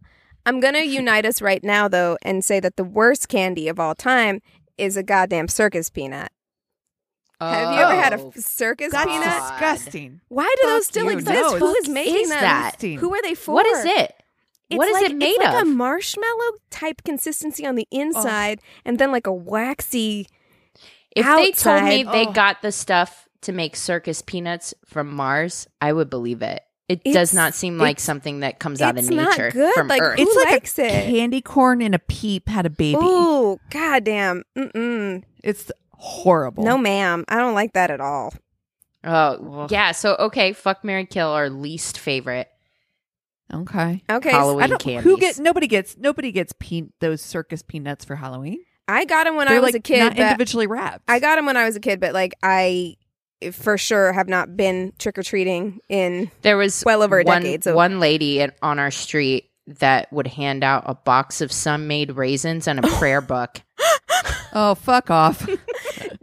[0.45, 3.95] I'm gonna unite us right now though and say that the worst candy of all
[3.95, 4.41] time
[4.77, 6.31] is a goddamn circus peanut.
[7.41, 8.31] Have you ever had a Oh.
[8.37, 9.25] circus That's peanut?
[9.25, 9.51] God.
[9.51, 10.21] disgusting.
[10.29, 11.11] Why do those still you.
[11.11, 11.33] exist?
[11.33, 12.41] No, Who it's is making is them?
[12.41, 12.81] that?
[12.81, 13.55] Who are they for?
[13.55, 14.13] What is it?
[14.69, 15.67] It's what is like, it made it's like of?
[15.67, 17.99] a marshmallow type consistency on the oh.
[17.99, 20.27] inside, and then like a waxy.
[21.15, 22.31] if they told me outside- they Oh.
[22.33, 26.61] got the stuff to make circus peanuts from Mars, I would believe it.
[26.89, 29.53] It It's- does not seem like it's- something that comes out of it's nature not
[29.53, 29.73] good.
[29.75, 30.19] from Like, Earth.
[30.19, 31.05] Who It's like likes a it?
[31.11, 32.97] candy corn and a peep had a baby.
[33.01, 34.43] Ooh, goddamn!
[34.57, 35.23] Mm-mm.
[35.43, 36.63] It's horrible.
[36.63, 37.25] No, ma'am.
[37.27, 38.33] I don't like that at all.
[39.03, 39.91] oh, yeah.
[39.91, 42.47] So okay, fuck Mary Kill, our least favorite
[43.53, 44.03] Okay.
[44.09, 44.81] Okay, so Halloween I don't.
[44.81, 45.03] candies.
[45.03, 45.39] Who gets?
[45.39, 45.95] Nobody gets.
[45.97, 48.57] Nobody gets pe- those circus peanuts for Halloween.
[48.87, 49.99] I got them when They're I was like a kid.
[49.99, 51.03] not but individually wrapped.
[51.07, 52.95] I got them when I was a kid, but like I,
[53.51, 56.31] for sure, have not been trick or treating in.
[56.41, 60.11] There was Well over a one, decade, so- one lady at, on our street that
[60.11, 63.61] would hand out a box of Sun-Maid raisins and a prayer book.
[64.53, 65.47] oh, fuck off.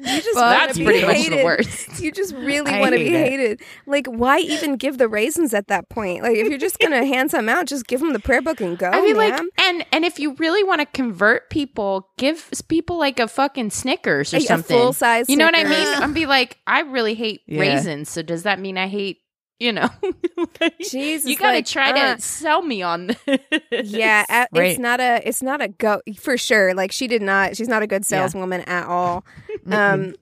[0.05, 2.01] You just Fuck wanna That's be pretty much the worst.
[2.03, 3.29] You just really want to be it.
[3.31, 3.61] hated.
[3.87, 6.23] Like, why even give the raisins at that point?
[6.23, 8.77] Like, if you're just gonna hand some out, just give them the prayer book and
[8.77, 8.88] go.
[8.91, 13.19] I mean, like, and and if you really want to convert people, give people like
[13.21, 14.77] a fucking Snickers or A- a something.
[14.77, 15.73] full-size You know what I mean?
[15.75, 16.01] Snickers.
[16.03, 17.61] I'm be like, I really hate Yeah.
[17.61, 18.11] raisins.
[18.11, 19.19] So does that mean I hate?
[19.61, 19.88] You know,
[20.91, 23.38] Jesus, you got to like, try uh, to sell me on this.
[23.85, 24.71] Yeah, a- Right.
[24.71, 26.75] it's not a it's not a go for sure.
[26.75, 27.57] Like she did not.
[27.57, 29.25] She's not a good saleswoman at all.
[29.70, 30.14] Um,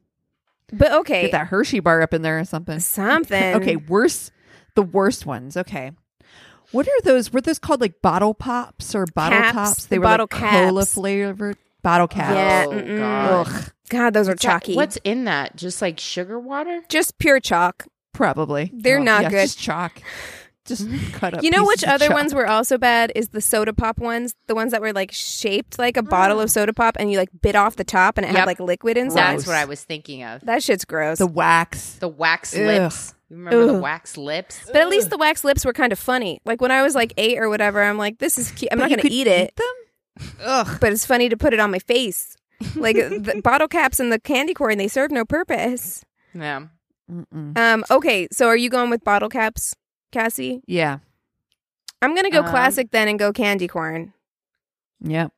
[0.72, 2.78] but okay, Get that Hershey bar up in there or something.
[2.80, 3.54] something.
[3.56, 4.32] Okay, worst.
[4.76, 5.56] The worst ones.
[5.56, 5.90] Okay.
[6.72, 7.32] What are those?
[7.32, 9.82] Were those called like bottle pops or bottle Caps, tops?
[9.84, 12.34] the They were bottle like cola flavored bottle caps.
[12.34, 12.96] Yeah, Oh.
[12.98, 13.46] God.
[13.48, 14.76] Ugh, God, those are What's that- chalky.
[14.76, 15.56] What's in that?
[15.56, 16.82] Just like sugar water?
[16.88, 17.86] just pure chalk?
[18.12, 18.70] probably.
[18.74, 19.42] They're not yeah, good.
[19.42, 20.00] Just chalk.
[20.70, 21.42] Just cut up.
[21.42, 22.14] You know which of other chalk.
[22.16, 23.12] ones were also bad?
[23.14, 26.50] Is the soda pop ones, the ones that were like shaped like a bottle of
[26.50, 28.46] soda pop, and you like bit off the top, and it had Yep.
[28.46, 29.34] like liquid inside.
[29.36, 30.40] That's what I was thinking of.
[30.42, 31.18] That shit's gross.
[31.18, 31.94] the wax?
[31.96, 32.60] The wax Ugh.
[32.62, 33.14] lips.
[33.28, 33.82] You remember the Ugh.
[33.82, 34.60] wax lips?
[34.66, 36.40] but at least the wax lips were kind of funny.
[36.44, 38.72] Like when I was like eight or whatever, I'm like, this is cute.
[38.72, 40.26] I'm But not you gonna could eat it, them.
[40.44, 40.78] Ugh.
[40.80, 42.36] but it's funny to put it on my face.
[42.76, 46.04] Like the bottle caps and the candy corn, they serve no purpose.
[46.34, 46.66] Yeah.
[47.10, 47.56] Mm-mm.
[47.56, 47.84] Um.
[47.90, 49.74] Okay, so are you going with bottle caps,
[50.12, 50.62] Cassi?
[50.66, 50.98] Yeah.
[52.02, 54.12] I'm gonna go Um, classic then and go candy corn.
[55.00, 55.32] Yep.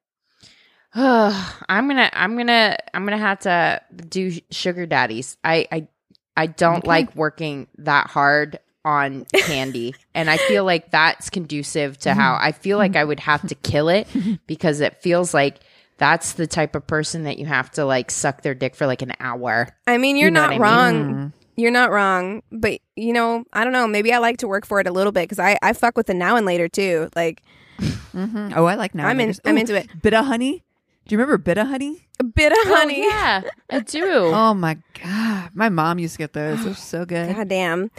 [0.95, 5.37] I'm gonna I'm gonna I'm gonna have to do sugar daddies.
[5.43, 5.89] I I
[6.37, 6.89] I don't Okay.
[6.89, 9.95] like working that hard on candy.
[10.15, 12.47] and I feel like that's conducive to how mm-hmm.
[12.47, 13.31] I feel like I would mm-hmm.
[13.31, 14.07] have to kill it
[14.47, 15.61] because it feels like
[15.99, 19.03] that's the type of person that you have to like suck their dick for like
[19.03, 19.69] an hour.
[19.87, 20.95] I mean, you're You know not what I wrong.
[20.95, 21.42] Mm-hmm.
[21.57, 23.87] You're not wrong, but you know, I don't know.
[23.87, 26.07] Maybe I like to work for it a little bit because I I fuck with
[26.07, 27.09] the now and later too.
[27.15, 27.43] Like
[27.79, 28.53] mm-hmm.
[28.57, 29.07] Oh, I like now.
[29.07, 29.89] I'm in- I'm into it.
[30.03, 30.65] Bit of honey.
[31.07, 32.07] Do you remember bit of honey?
[32.23, 33.03] a bit of honey.
[33.05, 34.05] Oh, yeah, I do.
[34.35, 36.65] Oh my god, my mom used to get those.
[36.65, 37.35] They're so good.
[37.35, 37.91] God damn.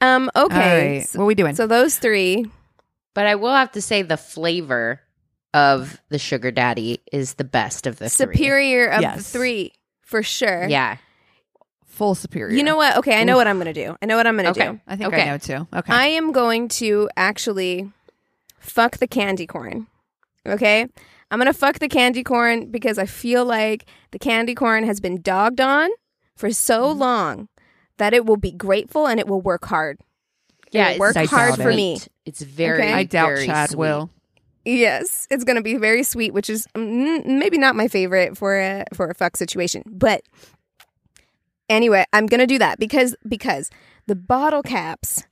[0.00, 0.30] Um.
[0.36, 0.98] Okay.
[0.98, 1.54] right, what are we doing?
[1.54, 2.46] so those three.
[3.12, 5.00] But I will have to say the flavor
[5.52, 8.36] of the sugar daddy is the best of the three.
[8.36, 10.68] superior of the three for sure.
[10.68, 10.98] Yeah.
[12.00, 12.56] Full superior.
[12.56, 12.96] You know what?
[12.96, 13.94] Okay, I know what I'm gonna do.
[14.00, 14.68] I know what I'm gonna Okay.
[14.72, 14.80] do.
[14.88, 15.22] I think Okay.
[15.22, 15.68] I know too.
[15.74, 15.92] Okay.
[15.92, 17.92] I am going to actually
[18.58, 19.86] fuck the candy corn.
[20.46, 20.86] Okay?
[21.30, 24.98] I'm going to fuck the candy corn because I feel like the candy corn has
[24.98, 25.90] been dogged on
[26.34, 26.98] for so Mm-hmm.
[27.00, 27.48] long
[27.98, 30.00] that it will be grateful and it will work hard.
[30.72, 31.76] Yeah, will work hard for it.
[31.76, 31.98] me.
[32.24, 32.78] It's very.
[32.82, 32.92] Okay.
[32.94, 33.78] I doubt very Chad sweet.
[33.78, 34.10] will.
[34.64, 38.58] Yes, it's going to be very sweet, which is mm, maybe not my favorite for
[38.58, 39.82] a for a fuck situation.
[39.86, 40.22] But
[41.70, 43.70] anyway, I'm going to do that because because
[44.06, 45.24] the bottle caps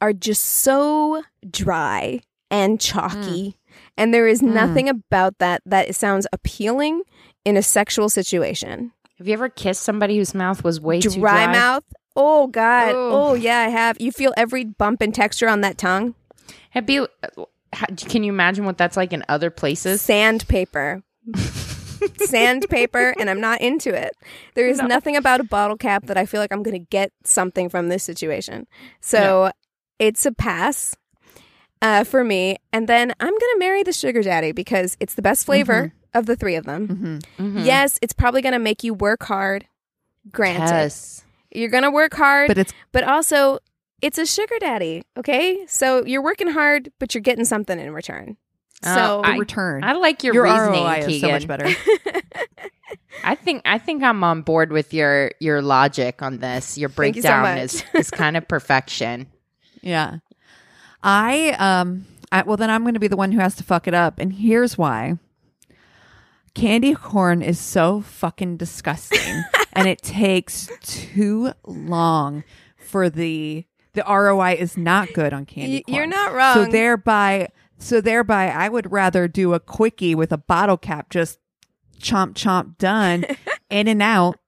[0.00, 2.20] are just so dry
[2.50, 3.54] and chalky, mm.
[3.96, 4.52] and there is mm.
[4.52, 7.02] nothing about that that sounds appealing
[7.44, 8.92] in a sexual situation.
[9.16, 11.52] Have you ever kissed somebody whose mouth was way too dry dry?
[11.52, 11.84] mouth.
[12.14, 12.90] Oh God.
[12.90, 12.94] Ugh.
[12.94, 14.00] Oh yeah, I have.
[14.00, 16.14] You feel every bump and texture on that tongue.
[16.70, 17.08] Have you?
[17.22, 20.00] Uh, how- Can you imagine what that's like in other places?
[20.00, 21.02] Sandpaper.
[22.18, 24.12] Sandpaper, and I'm not into it.
[24.54, 27.12] There is nothing about a bottle cap that I feel like I'm going to get
[27.24, 28.66] something from this situation.
[29.00, 29.50] So
[29.98, 30.94] it's a pass
[31.82, 32.56] uh, for me.
[32.72, 36.26] And then I'm going to marry the sugar daddy because it's the best flavor of
[36.26, 37.20] the three of them.
[37.38, 37.64] Mhm.
[37.64, 39.66] Yes, it's probably going to make you work hard.
[40.30, 41.24] Granted, Yes.
[41.52, 43.58] you're going to work hard, But it's but also
[44.02, 45.02] it's a sugar daddy.
[45.16, 48.36] Okay, so you're working hard, but you're getting something in return.
[48.82, 49.82] So a I- return.
[49.84, 51.48] I like your, Your reasoning, ROI is so much Keegan.
[51.48, 51.68] better.
[53.24, 56.78] I think I think I'm on board with your your logic on this.
[56.78, 59.26] Your Thank you so breakdown is is kind of perfection.
[59.80, 60.18] Yeah.
[61.04, 63.86] I um I, well then I'm going to be the one who has to fuck
[63.86, 65.18] it up and here's why.
[66.54, 72.42] Candy corn is so fucking disgusting and it takes too long
[72.76, 75.94] for the the ROI is not good on candy corn.
[75.96, 76.54] you're not wrong.
[76.54, 81.38] So thereby so thereby I would rather do a quickie with a bottle cap just
[82.00, 83.24] chomp chomp done
[83.70, 84.38] in and out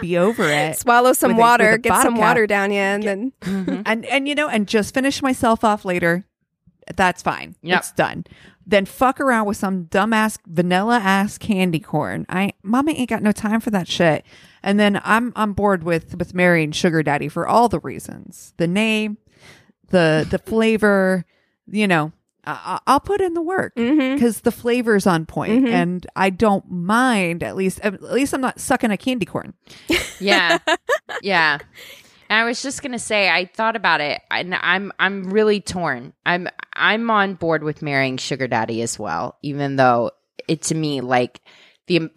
[0.00, 2.20] be over it Swallow some with a- water, a get some cap.
[2.20, 3.70] water down you, and then mm-hmm.
[3.70, 3.82] Mm-hmm.
[3.86, 6.24] and and you know and just finish myself off later.
[6.94, 7.56] That's fine.
[7.62, 7.78] Yep.
[7.78, 8.24] it's done.
[8.64, 12.26] Then fuck around with some dumbass vanilla ass candy corn.
[12.28, 14.24] I mama ain't got no time for that shit.
[14.62, 18.54] And then i'm on board with with marrying sugar daddy for all the reasons.
[18.56, 19.18] The name
[19.88, 21.24] the the flavor
[21.70, 22.12] you know
[22.46, 22.52] I,
[22.86, 25.68] I- i'll put in the work because the flavor's on point Mhm.
[25.72, 29.54] and i don't mind at least at least i'm not sucking a candy corn
[30.20, 30.58] Yeah,
[31.22, 31.58] yeah.
[32.30, 36.12] And I was just gonna say, I thought about it, and I'm I'm really torn.
[36.24, 40.10] I'm I'm on board with marrying sugar daddy as well, even though
[40.48, 41.40] it to me like
[41.86, 42.10] the am-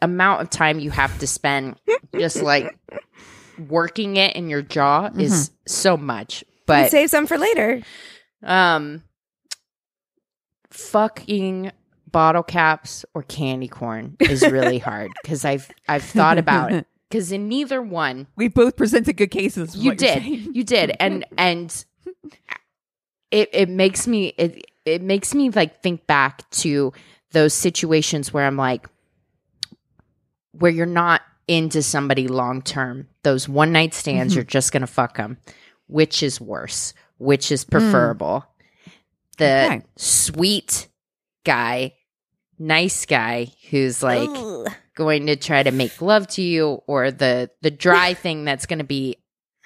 [0.00, 1.76] amount of time you have to spend
[2.18, 2.76] just like
[3.68, 6.42] working it in your jaw is so much.
[6.66, 7.82] But save some for later.
[8.42, 9.02] um,
[10.78, 11.72] fucking
[12.10, 17.32] bottle caps or candy corn is really hard because I've I've thought about it because
[17.32, 20.24] in neither one we both presented good cases you did.
[20.24, 20.96] you did.
[21.00, 21.84] And and
[23.30, 26.92] it it makes me it it makes me like think back to
[27.32, 28.88] those situations where I'm like
[30.52, 33.08] where you're not into somebody long term.
[33.22, 34.38] Those one night stands mm-hmm.
[34.38, 35.38] you're just gonna fuck them
[35.88, 37.70] which is worse which is mm.
[37.70, 38.46] preferable
[39.38, 39.82] the Okay.
[39.96, 40.88] sweet
[41.44, 41.94] guy
[42.58, 44.68] nice guy who's like Ugh.
[44.96, 48.80] going to try to make love to you or the the dry thing that's going
[48.80, 49.16] to be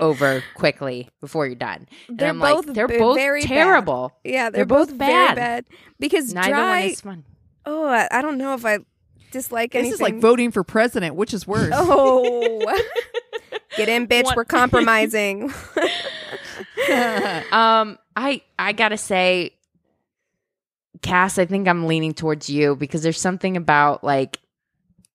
[0.01, 1.87] over quickly before you're done.
[2.09, 3.49] And They're I'm both like, they're b- both very bad.
[3.49, 4.13] terrible.
[4.25, 5.35] Yeah, they're, They're both, both very bad.
[5.37, 5.65] bad
[6.01, 6.81] because Neither dry.
[6.83, 7.25] one is fun.
[7.67, 8.79] oh, I, I don't know if I
[9.31, 9.91] dislike anything.
[9.91, 11.71] This is like voting for president, which is worse.
[11.73, 12.59] Oh,
[13.77, 14.25] get in, bitch.
[14.25, 15.51] What- We're compromising.
[17.53, 19.53] Um, I I gotta say,
[21.03, 24.39] Cass, I think I'm leaning towards you because there's something about like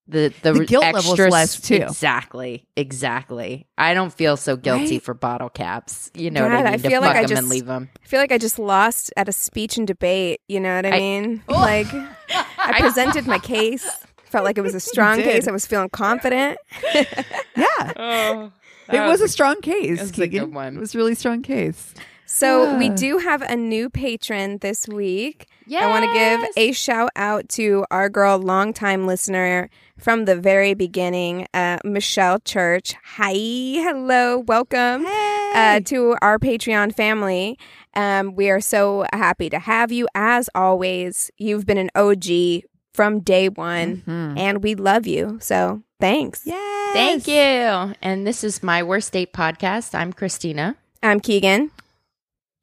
[0.09, 1.75] the the, The guilt level's extra less, too.
[1.75, 3.67] Exactly, exactly.
[3.77, 5.03] I don't feel so guilty Right?
[5.03, 6.09] for bottle caps.
[6.13, 6.79] You know what God, I I mean?
[6.81, 7.89] to feel fuck like I them and just- leave them.
[8.03, 10.39] I feel like I just lost at a speech and debate.
[10.47, 11.43] You know what I, I- mean?
[11.49, 11.53] Oh.
[11.53, 11.87] Like
[12.57, 13.85] I presented my case.
[14.25, 15.47] Felt like it was a strong case.
[15.47, 16.57] I was feeling confident.
[16.93, 17.93] yeah.
[17.95, 18.51] Oh,
[18.91, 19.99] It was a strong case.
[19.99, 20.77] that's a good one.
[20.77, 21.93] It was a really strong case.
[22.29, 25.47] So we do have a new patron this week.
[25.65, 25.83] Yes.
[25.83, 30.73] I want to give a shout out to our girl, longtime listener from the very
[30.73, 32.95] beginning, uh, Michelle Church.
[33.15, 37.57] Hi, hello, welcome uh, to our Patreon family.
[37.95, 40.07] Um, we are so happy to have you.
[40.13, 42.63] As always, you've been an OG
[42.93, 44.37] from day one, Mhm.
[44.37, 45.37] and we love you.
[45.41, 46.41] So thanks.
[46.45, 46.93] Yes.
[46.93, 47.95] Thank you.
[48.01, 49.95] And this is my worst date podcast.
[49.95, 50.75] I'm Christina.
[51.01, 51.71] I'm Keegan.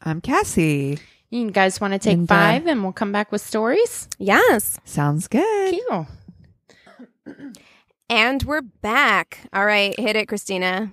[0.05, 0.99] I'm Cassi.
[1.31, 4.09] You guys want to take And, uh, five and we'll come back with stories?
[4.19, 4.79] Yes.
[4.85, 5.71] Sounds good.
[5.75, 6.07] Cute.
[8.11, 9.41] And we're back.
[9.55, 10.93] All right, hit it, Christina.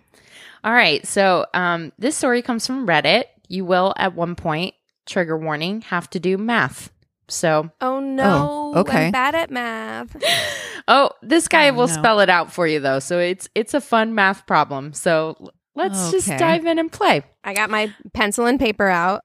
[0.63, 1.05] All right.
[1.05, 3.25] So um, this story comes from Reddit.
[3.49, 6.89] You will, at one point, trigger warning, have to do math.
[7.27, 8.73] So, Oh no.
[8.77, 9.07] okay.
[9.07, 10.15] I'm bad at math.
[10.87, 11.93] oh, this guy Oh, will no.
[11.93, 12.99] spell it out for you though.
[12.99, 14.93] So it's it's a fun math problem.
[14.93, 16.37] So l- let's just Okay.
[16.37, 17.23] dive in and play.
[17.43, 19.21] I got my pencil and paper out.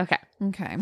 [0.00, 0.18] Okay.
[0.42, 0.76] Okay.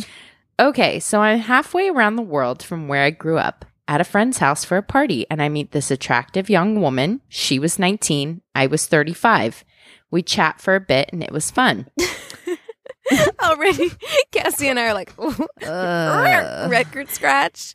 [0.59, 4.39] Okay, so I'm halfway around the world from where I grew up at a friend's
[4.39, 7.21] house for a party, and I meet this attractive young woman.
[7.29, 9.65] She was 19, I was 35.
[10.11, 11.87] We chat for a bit, and it was fun.
[13.43, 13.91] Already,
[14.33, 15.13] Cassi and I are like,
[15.67, 16.67] Uh.
[16.69, 17.75] record scratch.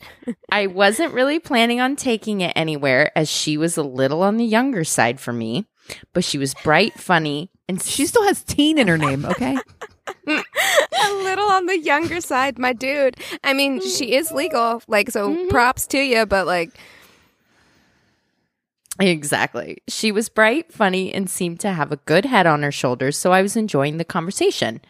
[0.51, 4.43] I wasn't really planning on taking it anywhere as she was a little on the
[4.45, 5.67] younger side for me,
[6.13, 9.57] but she was bright, funny, and She still has teen in her name, okay?
[10.27, 13.15] A little on the younger side, my dude.
[13.43, 16.71] I mean, she is legal, like, so props to you, but like,
[18.99, 19.77] Exactly.
[19.87, 23.31] She was bright, funny, and seemed to have a good head on her shoulders, so
[23.31, 24.81] I was enjoying the conversation.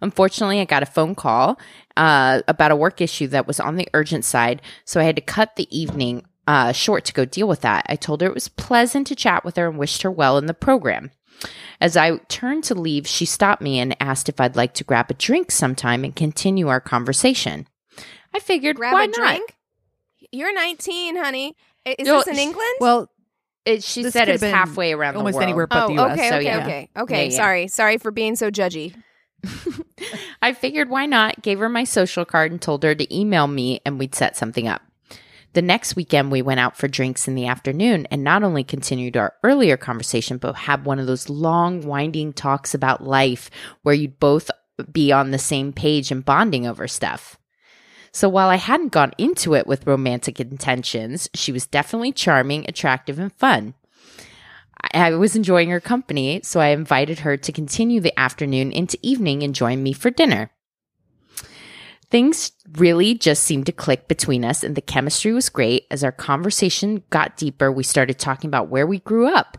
[0.00, 1.58] Unfortunately, I got a phone call
[1.96, 5.22] uh, about a work issue that was on the urgent side, so I had to
[5.22, 7.84] cut the evening uh, short to go deal with that.
[7.88, 10.46] I told her it was pleasant to chat with her and wished her well in
[10.46, 11.12] the program.
[11.80, 15.10] As I turned to leave, she stopped me and asked if I'd like to grab
[15.10, 17.68] a drink sometime and continue our conversation.
[18.34, 19.14] I figured, grab why a not?
[19.14, 19.54] drink.
[20.32, 21.54] You're 19, honey.
[21.84, 22.74] Is No, this in sh- England?
[22.80, 23.10] Well,
[23.64, 25.26] It, she This said could've it's been halfway around the world.
[25.26, 25.42] almost world.
[25.44, 26.12] anywhere but oh, the US.
[26.18, 26.58] okay, so okay, yeah.
[26.64, 27.24] okay, okay.
[27.26, 27.36] Yeah, yeah.
[27.36, 28.94] Sorry, sorry for being so judgy.
[30.42, 31.42] I figured why not?
[31.42, 34.66] Gave her my social card and told her to email me and we'd set something
[34.66, 34.82] up.
[35.54, 39.16] The next weekend, we went out for drinks in the afternoon and not only continued
[39.16, 43.50] our earlier conversation, but had one of those long, winding talks about life
[43.82, 44.50] where you'd both
[44.92, 47.38] be on the same page and bonding over stuff.
[48.12, 53.18] So while I hadn't gone into it with romantic intentions, she was definitely charming, attractive,
[53.18, 53.74] and fun.
[54.94, 59.42] I was enjoying her company, so I invited her to continue the afternoon into evening
[59.42, 60.50] and join me for dinner.
[62.10, 65.86] Things really just seemed to click between us, and the chemistry was great.
[65.90, 69.58] As our conversation got deeper, we started talking about where we grew up.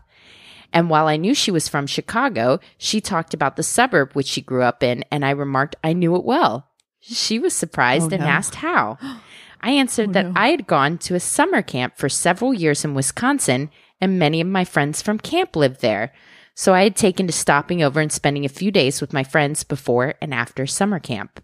[0.72, 4.40] And while I knew she was from Chicago, she talked about the suburb which she
[4.40, 6.68] grew up in, and I remarked I knew it well.
[7.00, 8.28] She was surprised Oh, and no.
[8.30, 8.98] asked how.
[9.60, 10.32] I answered Oh, that no.
[10.36, 14.46] I had gone to a summer camp for several years in Wisconsin, and many of
[14.48, 16.12] my friends from camp lived there.
[16.54, 19.62] So I had taken to stopping over and spending a few days with my friends
[19.64, 21.42] before and after summer camp.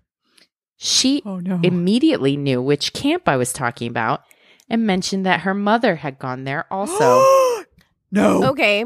[0.77, 1.61] She Oh no.
[1.63, 4.23] immediately knew which camp I was talking about
[4.69, 6.95] and mentioned that her mother had gone there also.
[8.11, 8.45] no.
[8.51, 8.85] Okay,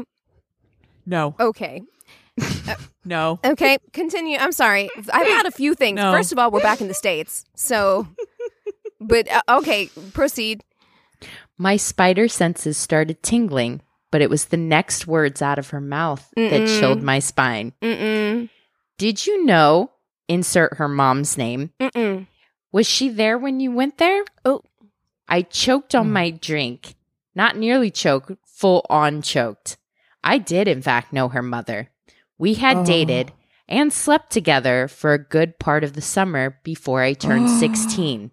[1.05, 1.35] No.
[1.39, 1.81] okay,
[3.03, 3.39] No.
[3.43, 3.77] okay.
[3.93, 4.37] Continue.
[4.37, 4.89] I'm sorry.
[5.11, 5.97] I've had a few things.
[5.97, 6.11] No.
[6.11, 8.07] First of all, we're back in the states, so.
[9.03, 10.63] But uh, okay, proceed.
[11.57, 16.29] My spider senses started tingling, but it was the next words out of her mouth
[16.35, 16.79] that Mm-mm.
[16.79, 17.73] chilled my spine.
[17.81, 18.47] Mm-mm.
[18.99, 19.90] Did you know?
[20.31, 21.71] Insert her mom's name.
[21.79, 22.27] Mm-mm.
[22.71, 24.23] Was she there when you went there?
[24.45, 24.61] Oh.
[25.27, 26.13] I choked on Hmm.
[26.13, 26.95] my drink.
[27.35, 29.77] Not nearly choked, full on choked.
[30.23, 31.89] I did, in fact, know her mother.
[32.37, 32.85] We had Oh.
[32.85, 33.33] dated
[33.67, 38.31] and slept together for a good part of the summer before I turned 16.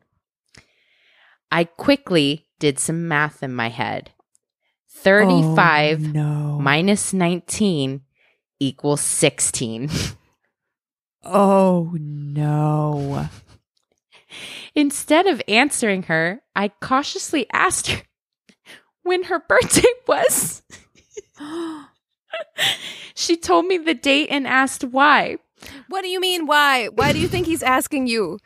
[1.51, 4.13] I quickly did some math in my head.
[4.89, 6.59] 35 Oh, no.
[6.61, 8.03] minus 19
[8.61, 9.89] equals 16.
[11.31, 13.29] Oh no.
[14.75, 18.03] Instead of answering her, I cautiously asked her
[19.03, 20.63] when her birthday was.
[23.15, 25.37] she told me the date and asked why.
[25.89, 26.47] What do you mean?
[26.47, 26.89] Why?
[26.89, 28.39] Why do you think he's asking you?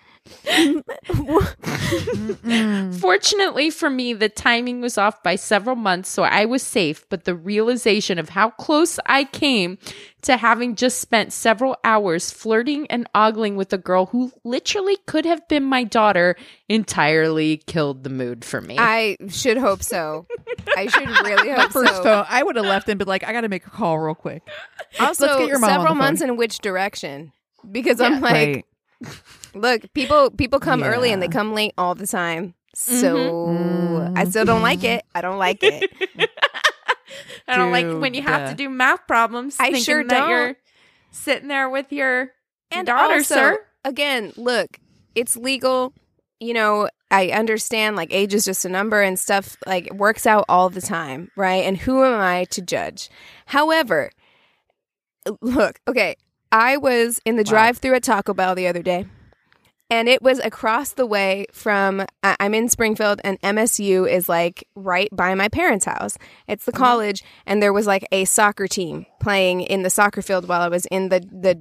[3.00, 7.08] Fortunately for me, the timing was off by several months, so I was safe.
[7.08, 9.78] But the realization of how close I came
[10.22, 15.24] to having just spent several hours flirting and ogling with a girl who literally could
[15.24, 16.36] have been my daughter
[16.68, 18.76] entirely killed the mood for me.
[18.78, 20.26] I should hope so.
[20.76, 22.02] I should really My hope first so.
[22.02, 24.14] phone, I would have left and been like, I got to make a call real
[24.14, 24.42] quick.
[25.00, 26.30] Also, Let's get your mom on several the months phone.
[26.30, 27.32] in which direction?
[27.70, 28.64] Because I'm like,
[29.02, 29.16] right.
[29.54, 32.54] Look, people people come early and they come late all the time.
[32.74, 34.12] So Mhm.
[34.16, 35.04] I still don't like it.
[35.14, 35.90] I don't like it.
[37.48, 39.56] I don't like when you have to do math problems.
[39.60, 40.28] I sure that don't.
[40.30, 40.56] You're
[41.10, 42.32] sitting there with your
[42.70, 43.58] And daughter, also, sir.
[43.84, 44.78] again, look,
[45.14, 45.92] it's legal.
[46.40, 50.44] You know, I understand like age is just a number and stuff like works out
[50.48, 51.64] all the time, right?
[51.64, 53.10] And who am I to judge?
[53.46, 54.10] However,
[55.40, 56.16] look, okay,
[56.50, 57.50] I was in the Wow.
[57.50, 59.04] drive-through at Taco Bell the other day.
[59.92, 64.66] And it was across the way from I- I'm in Springfield and MSU is like
[64.74, 66.16] right by my parents' house.
[66.48, 66.82] It's the mm-hmm.
[66.82, 70.68] college and there was like a soccer team playing in the soccer field while I
[70.68, 71.60] was in the the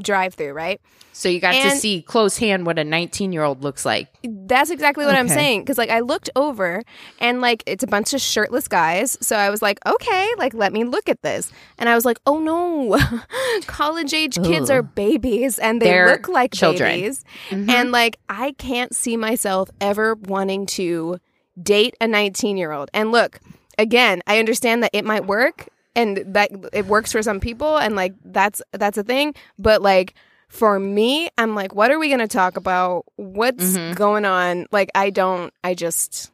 [0.00, 0.80] drive through, right?
[1.12, 4.08] So you got to see close hand what a 19 year old looks like.
[4.22, 5.64] That's exactly what I'm saying.
[5.64, 6.82] Cause like I looked over
[7.20, 9.16] and like it's a bunch of shirtless guys.
[9.22, 11.50] So I was like, okay, like let me look at this.
[11.78, 12.98] And I was like, oh no,
[13.66, 16.90] college age kids are babies and they They're look like children.
[16.90, 17.24] babies.
[17.48, 17.70] Mhm.
[17.70, 21.18] And like I can't see myself ever wanting to
[21.62, 22.90] date a 19 year old.
[22.92, 23.40] And look,
[23.78, 27.96] again, I understand that it might work and that it works for some people and
[27.96, 30.14] like that's that's a thing, but like
[30.48, 33.04] for me, I'm like, what are we going to talk about?
[33.16, 33.96] What's Mhm.
[33.96, 34.66] going on?
[34.70, 36.30] Like, I don't, I just,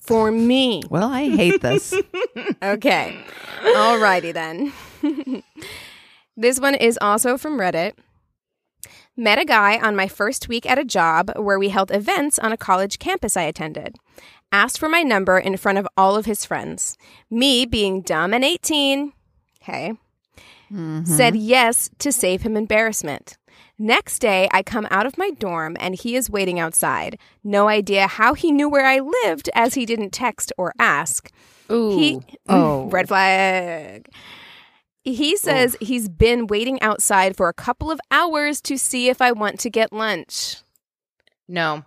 [0.00, 0.80] for me.
[0.88, 1.92] Well, I hate this.
[2.62, 3.18] Okay.
[3.62, 4.72] Alrighty then.
[6.36, 7.94] this one is also from Reddit.
[9.16, 12.52] Met a guy on my first week at a job where we held events on
[12.52, 13.96] a college campus I attended.
[14.52, 16.96] Asked for my number in front of all of his friends.
[17.30, 19.12] Me, being dumb and 18,
[19.60, 19.94] hey,
[20.70, 21.06] Mhm.
[21.08, 23.38] said yes to save him embarrassment.
[23.78, 27.18] Next day, I come out of my dorm and he is waiting outside.
[27.42, 31.30] No idea how he knew where I lived as he didn't text or ask.
[31.70, 31.96] Ooh.
[31.98, 32.84] He Oh.
[32.90, 34.08] red flag.
[35.04, 39.32] He says he's been waiting outside for a couple of hours to see if I
[39.32, 40.58] want to get lunch.
[41.48, 41.84] no.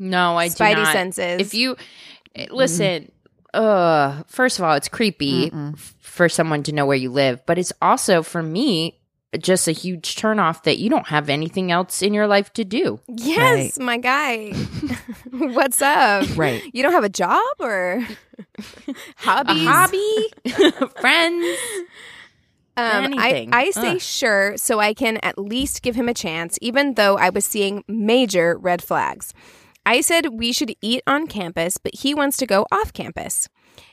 [0.00, 0.92] No, I Spidey do not.
[0.92, 1.40] senses.
[1.40, 1.76] If you
[2.34, 3.12] eh, listen,
[3.54, 5.78] uh, first of all, it's creepy Mm-mm.
[6.00, 8.96] for someone to know where you live, but it's also for me
[9.38, 12.98] just a huge turnoff that you don't have anything else in your life to do.
[13.06, 14.50] yes, my guy.
[15.30, 16.26] What's up?
[16.36, 16.62] Right.
[16.72, 18.04] You don't have a job or
[19.16, 19.66] hobbies?
[19.68, 20.26] Hobby,
[21.00, 21.58] friends.
[22.76, 22.86] Um,
[23.18, 23.50] I, Anything.
[23.52, 24.00] I say Ugh.
[24.00, 27.84] sure so I can at least give him a chance, even though I was seeing
[27.86, 29.34] major red flags.
[29.86, 33.48] I said we should eat on campus, but he wants to go off campus.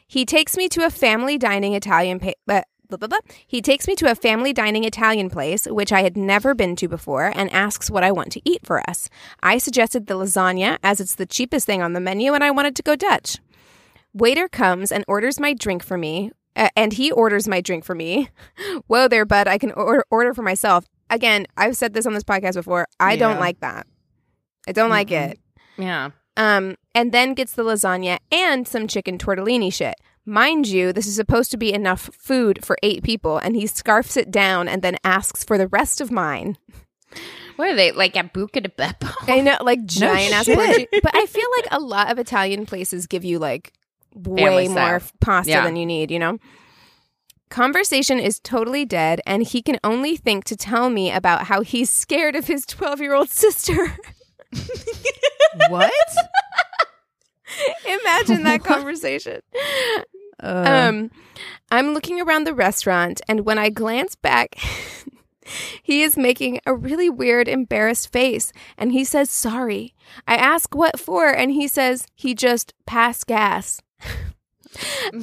[0.08, 3.20] He takes me to a family dining Italian pa- uh, blah, blah, blah.
[3.46, 6.88] He takes me to a family dining Italian place, which I had never been to
[6.88, 9.10] before, and asks what I want to eat for us.
[9.42, 12.76] I suggested the lasagna, as it's the cheapest thing on the menu, and I wanted
[12.78, 13.38] to go Dutch.
[14.14, 17.96] Waiter comes and orders my drink for me, uh, and he orders my drink for
[17.96, 18.30] me.
[18.88, 20.86] Whoa there, bud, I can order, order for myself.
[21.10, 22.88] Again, I've said this on this podcast before.
[23.00, 23.88] I don't like that.
[24.68, 25.32] I don't like Mm-mm.
[25.32, 25.40] it.
[25.78, 26.11] Yeah.
[26.36, 29.95] Um, and then gets the lasagna and some chicken tortellini shit.
[30.25, 34.17] Mind you, this is supposed to be enough food for eight people, and he scarfs
[34.17, 36.57] it down and then asks for the rest of mine.
[37.55, 39.09] What are they like at Buca de Beppo?
[39.28, 40.89] I know, like giant ass shit.
[41.01, 43.71] But I feel like a lot of Italian places give you like
[44.13, 45.63] way more pasta Yeah.
[45.63, 46.38] than you need, you know?
[47.49, 51.89] Conversation is totally dead, and he can only think to tell me about how he's
[51.89, 53.95] scared of his 12 year old sister.
[55.70, 55.91] what?
[57.86, 59.41] Imagine that conversation.
[60.41, 61.12] Uh, Um,
[61.72, 64.56] I'm looking around the restaurant, and when I glance back,
[65.82, 69.95] he is making a really weird, embarrassed face, and he says sorry.
[70.28, 73.82] I ask what for, and he says he just passed gas.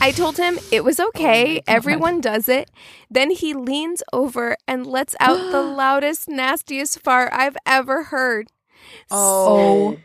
[0.01, 1.57] I told him it was okay.
[1.57, 1.62] God.
[1.68, 2.70] Everyone does it.
[3.09, 8.49] Then he leans over and lets out the loudest, nastiest fart I've ever heard.
[9.12, 9.99] Oh.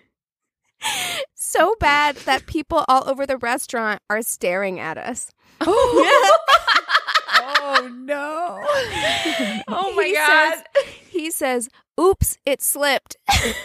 [1.35, 5.31] So bad that people all over the restaurant are staring at us.
[5.61, 8.59] oh no.
[8.61, 10.53] Oh, oh my He God.
[10.53, 10.63] says-
[11.09, 11.69] he says,
[11.99, 13.17] "Oops, it slipped."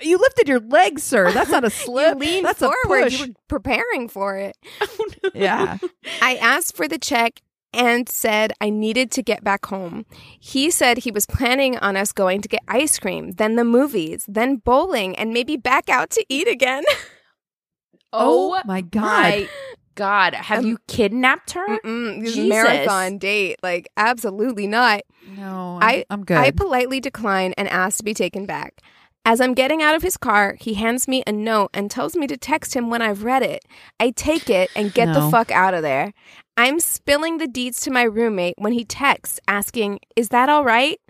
[0.00, 1.32] You lifted your leg, sir.
[1.32, 2.14] That's not a slip.
[2.14, 2.76] you leaned That's forward.
[2.84, 3.18] a push.
[3.20, 4.56] You were preparing for it.
[4.80, 5.78] Oh, yeah.
[6.22, 7.40] I asked for the check
[7.72, 10.06] and said I needed to get back home.
[10.38, 14.24] He said he was planning on us going to get ice cream, then the movies,
[14.28, 16.84] then bowling, and maybe back out to eat again.
[18.12, 19.02] Oh my god.
[19.02, 19.48] my
[19.94, 20.34] God.
[20.34, 21.78] Have Um, you kidnapped her?
[22.48, 25.02] Marathon date, like absolutely not.
[25.36, 26.36] No, I'm, I- I'm good.
[26.36, 28.80] I politely decline and ask to be taken back.
[29.24, 32.26] As I'm getting out of his car, he hands me a note and tells me
[32.26, 33.64] to text him when I've read it.
[34.00, 36.14] I take it and get the fuck out of there.
[36.60, 41.00] I'm spilling the deeds to my roommate when he texts asking, Is that all right?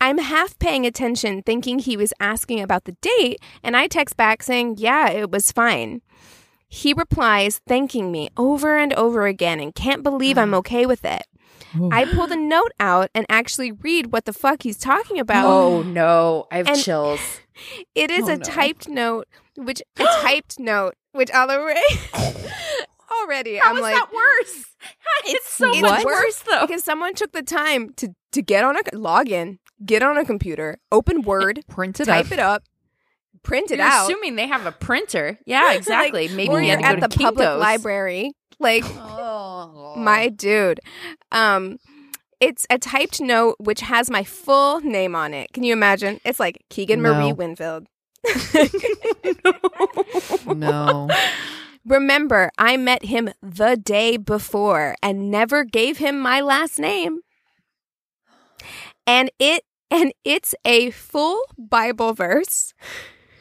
[0.00, 4.44] I'm half paying attention, thinking he was asking about the date, and I text back
[4.44, 6.02] saying, Yeah, it was fine.
[6.68, 10.58] He replies, thanking me over and over again, and can't believe I'm mm.
[10.58, 11.26] okay with it.
[11.90, 15.46] I pull the note out and actually read what the fuck he's talking about.
[15.46, 16.46] Oh no.
[16.52, 17.20] I have And- chills.
[17.94, 18.42] It is Oh, a no.
[18.44, 21.80] typed note, which a typed note, which already
[23.22, 24.64] already How I'm is like that worse?
[25.26, 26.66] It's so it's much worse though.
[26.66, 30.24] because someone took the time to to get on a log in, get on a
[30.24, 32.32] computer, open Word, Print it type up.
[32.32, 32.62] it up,
[33.42, 34.04] print it You're out.
[34.10, 35.38] assuming they have a printer.
[35.46, 36.28] Yeah, exactly.
[36.28, 39.94] Maybe or you you're at the to public library, like Oh.
[39.96, 40.80] my dude.
[41.30, 41.78] Um,
[42.40, 45.52] it's a typed note which has my full name on it.
[45.52, 46.20] Can you imagine?
[46.24, 47.14] It's like Keegan No.
[47.14, 47.86] Marie Winfield.
[50.46, 51.08] No.
[51.84, 57.20] Remember, I met him the day before and never gave him my last name.
[59.06, 62.72] And it and it's a full Bible verse.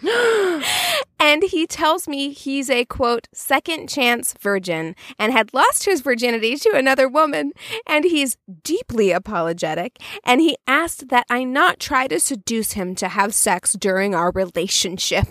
[1.20, 6.56] and he tells me he's a quote second chance virgin and had lost his virginity
[6.56, 7.52] to another woman
[7.86, 13.10] and he's deeply apologetic and he asked that I not try to seduce him to
[13.10, 15.28] have sex during our relationship.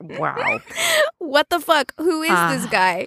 [0.00, 0.60] Wow.
[1.18, 1.92] What the fuck?
[1.98, 2.54] Who is Ah.
[2.56, 3.06] this guy?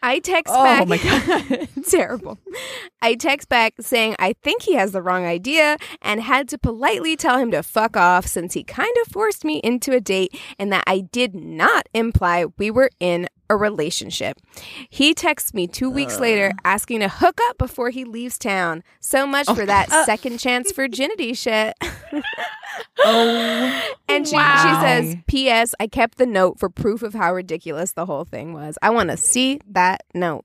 [0.00, 0.86] I text Oh back.
[0.88, 1.68] my god.
[1.88, 2.38] terrible.
[3.02, 7.16] I text back saying I think he has the wrong idea and had to politely
[7.16, 10.72] tell him to fuck off since he kind of forced me into a date and
[10.72, 14.40] that I did not imply we were in a relationship.
[14.88, 16.20] He texts me two weeks uh.
[16.20, 18.82] later asking to hook up before he leaves town.
[19.00, 19.66] So much for oh.
[19.66, 20.04] that uh.
[20.04, 21.76] second chance virginity shit.
[23.04, 23.82] Oh.
[24.08, 24.62] And she, Wow.
[24.62, 25.74] she says, P.S.
[25.80, 28.78] I kept the note for proof of how ridiculous the whole thing was.
[28.82, 30.44] I want to see that note.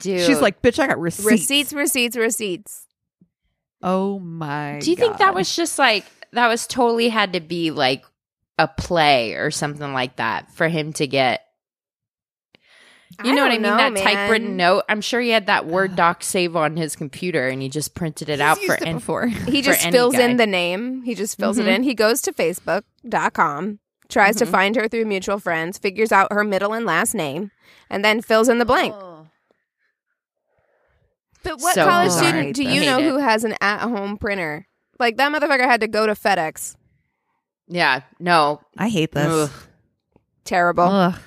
[0.00, 0.24] Dude.
[0.24, 1.26] She's like, bitch, I got receipts.
[1.26, 2.86] Receipts, receipts, receipts.
[3.82, 7.72] Oh my Do you think that was just like that was totally had to be
[7.72, 8.04] like
[8.58, 11.46] a play or something like that for him to get
[13.24, 13.62] you I know what I mean?
[13.62, 14.02] know, that man.
[14.02, 14.84] typewritten note.
[14.88, 18.28] I'm sure he had that Word doc save on his computer and he just printed
[18.28, 19.26] it He's out for it and before.
[19.26, 20.22] He just any fills guy.
[20.22, 21.02] in the name.
[21.02, 21.62] He just fills Mhm.
[21.62, 21.82] it in.
[21.82, 24.50] He goes to Facebook.com, tries to Mhm.
[24.50, 27.50] find her through mutual friends, figures out her middle and last name,
[27.90, 28.94] and then fills in the blank.
[31.44, 32.28] But what So college bizarre.
[32.28, 33.04] student do you know it.
[33.04, 34.66] who has an at home printer?
[35.00, 36.76] Like that motherfucker had to go to FedEx.
[37.68, 38.60] Yeah, no.
[38.78, 39.26] I hate this.
[39.26, 39.50] Ugh.
[40.44, 40.84] Terrible.
[40.84, 41.18] Ugh.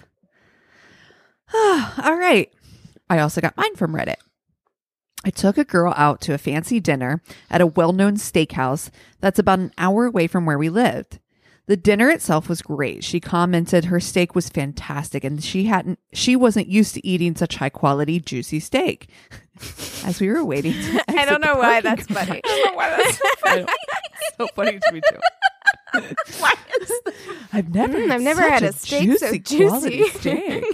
[2.04, 2.52] All right.
[3.10, 4.16] I also got mine from Reddit.
[5.24, 8.90] I took a girl out to a fancy dinner at a well known steakhouse
[9.22, 11.20] that's about an hour away from where we lived.
[11.68, 13.04] The dinner itself was great.
[13.04, 17.56] She commented her steak was fantastic and she hadn't she wasn't used to eating such
[17.56, 19.10] high quality juicy steak.
[20.06, 22.42] As we were waiting to I don't know why that's funny.
[22.46, 23.22] I
[23.56, 23.66] know.
[24.38, 25.18] so funny to me too.
[27.54, 30.20] I've never, Mm, had I've never had a a steak so juicy quality juicy.
[30.20, 30.66] steak.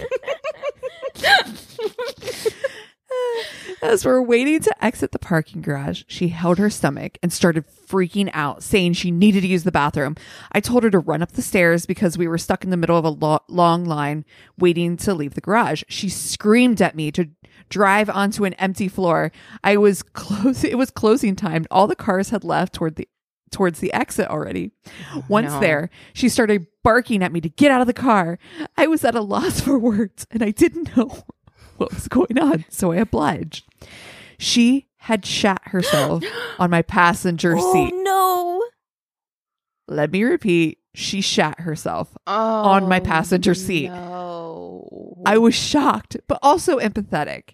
[3.82, 8.30] As we're waiting to exit the parking garage, she held her stomach and started freaking
[8.32, 10.16] out, saying she needed to use the bathroom.
[10.52, 12.96] I told her to run up the stairs because we were stuck in the middle
[12.96, 14.24] of a lo- long line
[14.58, 15.82] waiting to leave the garage.
[15.88, 17.28] She screamed at me to
[17.68, 19.30] drive onto an empty floor.
[19.62, 20.64] I was close.
[20.64, 21.66] It was closing time.
[21.70, 23.08] All the cars had left toward the
[23.52, 24.72] towards the exit already.
[25.14, 25.60] Oh, Once no.
[25.60, 28.38] there, she started barking at me to get out of the car.
[28.76, 31.22] I was at a loss for words and I didn't know
[31.76, 33.64] what was going on, so I obliged.
[34.38, 36.24] She had shat herself
[36.58, 37.94] on my passenger Oh seat.
[37.94, 38.62] no.
[39.88, 42.16] Let me repeat, she shat herself.
[42.26, 42.32] Oh,
[42.64, 43.88] On my oh, passenger seat.
[43.88, 45.22] No.
[45.26, 47.50] I was shocked, but also empathetic.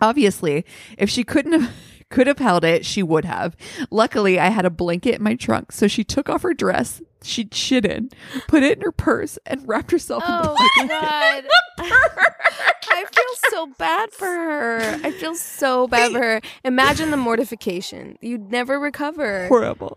[0.00, 0.64] Obviously,
[0.98, 1.72] if she couldn't have
[2.14, 3.56] could have held it, she would have.
[3.90, 7.54] Luckily, I had a blanket in my trunk, so she took off her dress she'd
[7.54, 8.10] shit in,
[8.48, 10.90] put it in her purse, and wrapped herself in the Oh blanket.
[11.00, 11.44] god.
[11.78, 15.00] I feel so bad for her.
[15.02, 16.40] I feel so bad for her.
[16.64, 18.18] Imagine the mortification.
[18.20, 19.48] You'd never recover.
[19.48, 19.96] Horrible.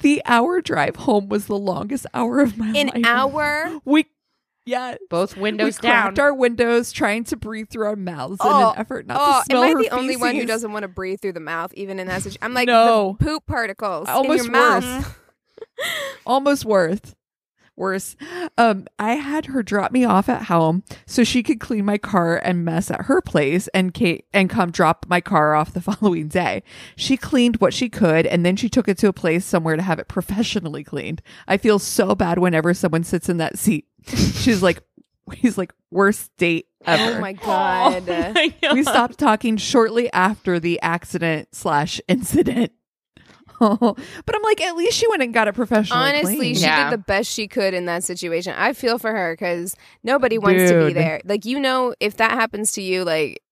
[0.00, 3.04] The hour drive home was the longest hour of my An life.
[3.06, 3.80] hour?
[3.86, 4.04] We,
[4.68, 6.02] yeah, both windows we windows down.
[6.02, 9.38] cracked our windows, trying to breathe through our mouths in Oh, an effort not Oh,
[9.40, 11.40] to smell am I her the only one who doesn't want to breathe through the
[11.40, 12.40] mouth, even in that situation?
[12.42, 13.16] I'm like No.
[13.18, 15.18] the poop particles Almost in your mouth.
[16.26, 17.14] almost worth
[17.78, 18.16] worse.
[18.56, 22.36] Um i had her drop me off at home so she could clean my car
[22.36, 26.28] and mess at her place and Kate and come drop my car off the following
[26.28, 26.62] day.
[26.96, 29.82] She cleaned what she could and then she took it to a place somewhere to
[29.82, 31.22] have it professionally cleaned.
[31.46, 33.86] I feel so bad whenever someone sits in that seat.
[34.06, 34.82] She's like
[35.34, 37.18] he's like worst date ever.
[37.18, 38.06] Oh my god.
[38.72, 42.72] we stopped talking shortly after the accident slash incident.
[42.74, 42.77] Oh,
[44.26, 46.02] but I'm like, at least she went and got it professionally.
[46.08, 46.58] Honestly, cleaned.
[46.58, 46.90] she Yeah.
[46.90, 48.54] did the best she could in that situation.
[48.56, 51.20] I feel for her because nobody wants to be there.
[51.24, 53.42] Like you know, if that happens to you, like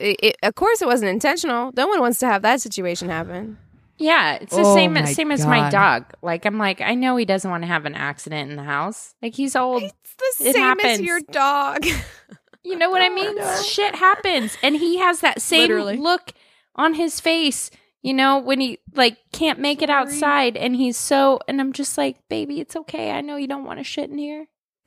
[0.00, 1.72] it, it, of course it wasn't intentional.
[1.76, 3.58] No one wants to have that situation happen.
[3.98, 6.04] Yeah, it's the Oh same my same as my dog.
[6.22, 9.14] Like I'm like, I know he doesn't want to have an accident in the house.
[9.22, 9.82] Like he's old.
[9.84, 11.84] It's the It same as your dog.
[12.62, 13.62] You know what I oh mean?
[13.62, 14.58] Shit happens.
[14.60, 15.98] And he has that same Literally.
[15.98, 16.32] look
[16.74, 17.70] on his face,
[18.06, 21.98] you know, when he like can't make it outside and he's so and I'm just
[21.98, 23.10] like, baby, it's okay.
[23.10, 24.46] I know you don't want to shit in here.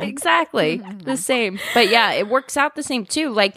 [0.00, 0.82] Exactly.
[1.04, 1.58] the same.
[1.74, 3.30] But yeah, it works out the same too.
[3.30, 3.56] Like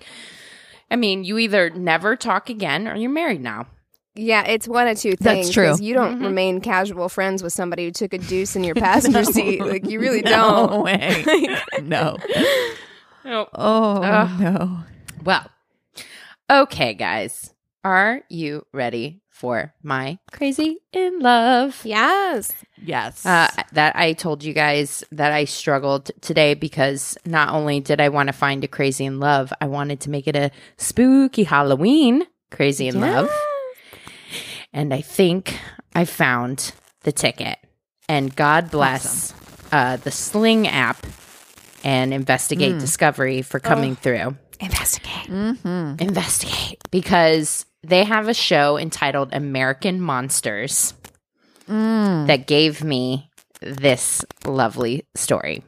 [0.89, 3.67] I mean, you either never talk again or you're married now.
[4.17, 5.47] Yeah, it's one of two things.
[5.47, 5.67] That's true.
[5.67, 6.25] 'cause You don't Mhm.
[6.25, 9.59] remain casual friends with somebody who took a deuce in your passenger seat.
[9.65, 10.83] Like you really No don't.
[10.85, 11.25] way.
[11.81, 12.17] no.
[13.25, 13.47] Oh.
[13.53, 14.39] Oh Ugh.
[14.39, 14.79] no.
[15.23, 15.45] Well,
[16.49, 17.51] okay, guys.
[17.85, 21.79] Are you ready for my crazy in love?
[21.83, 22.51] Yes.
[22.83, 23.23] Yes.
[23.23, 28.09] Uh, that I told you guys that I struggled today because not only did I
[28.09, 32.25] want to find a crazy in love, I wanted to make it a spooky Halloween
[32.49, 33.29] crazy in love.
[34.73, 35.55] And I think
[35.93, 36.71] I found
[37.01, 37.59] the ticket.
[38.09, 39.31] And God bless
[39.71, 41.05] uh, the Sling app
[41.83, 44.37] and Investigate Discovery for coming through.
[44.59, 45.27] Investigate.
[45.27, 46.01] mm-hmm.
[46.01, 50.93] Investigate because they have a show entitled American Monsters
[51.67, 52.27] Mm.
[52.27, 55.63] that gave me this lovely story.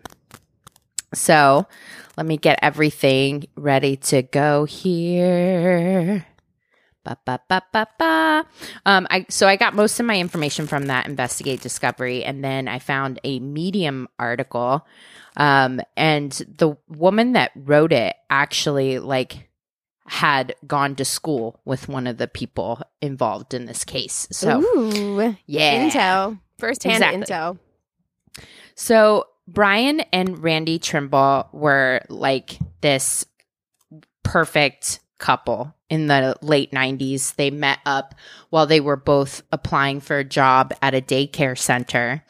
[1.14, 1.66] So
[2.16, 6.26] let me get everything ready to go here.
[7.04, 8.46] Ba, ba, ba, ba, ba.
[8.86, 12.68] Um, I, so I got most of my information from that Investigate Discovery, and then
[12.68, 14.86] I found a Medium article.
[15.38, 19.47] Um, and the woman that wrote it actually like
[20.08, 24.28] had gone to school with one of the people involved in this case.
[24.32, 25.36] So Ooh.
[25.46, 26.40] yeah, Intel.
[26.58, 27.24] firsthand Exactly.
[27.24, 27.60] intel.
[28.76, 33.26] So Brian and Randi Trimble were like this
[34.24, 37.36] perfect couple in the late 90s.
[37.36, 38.16] They met up
[38.50, 42.24] while they were both applying for a job at a daycare center.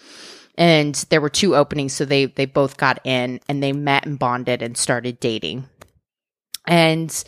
[0.57, 4.17] And there were two openings, so they they both got in and they met and
[4.17, 5.69] bonded and started dating.
[6.65, 7.23] And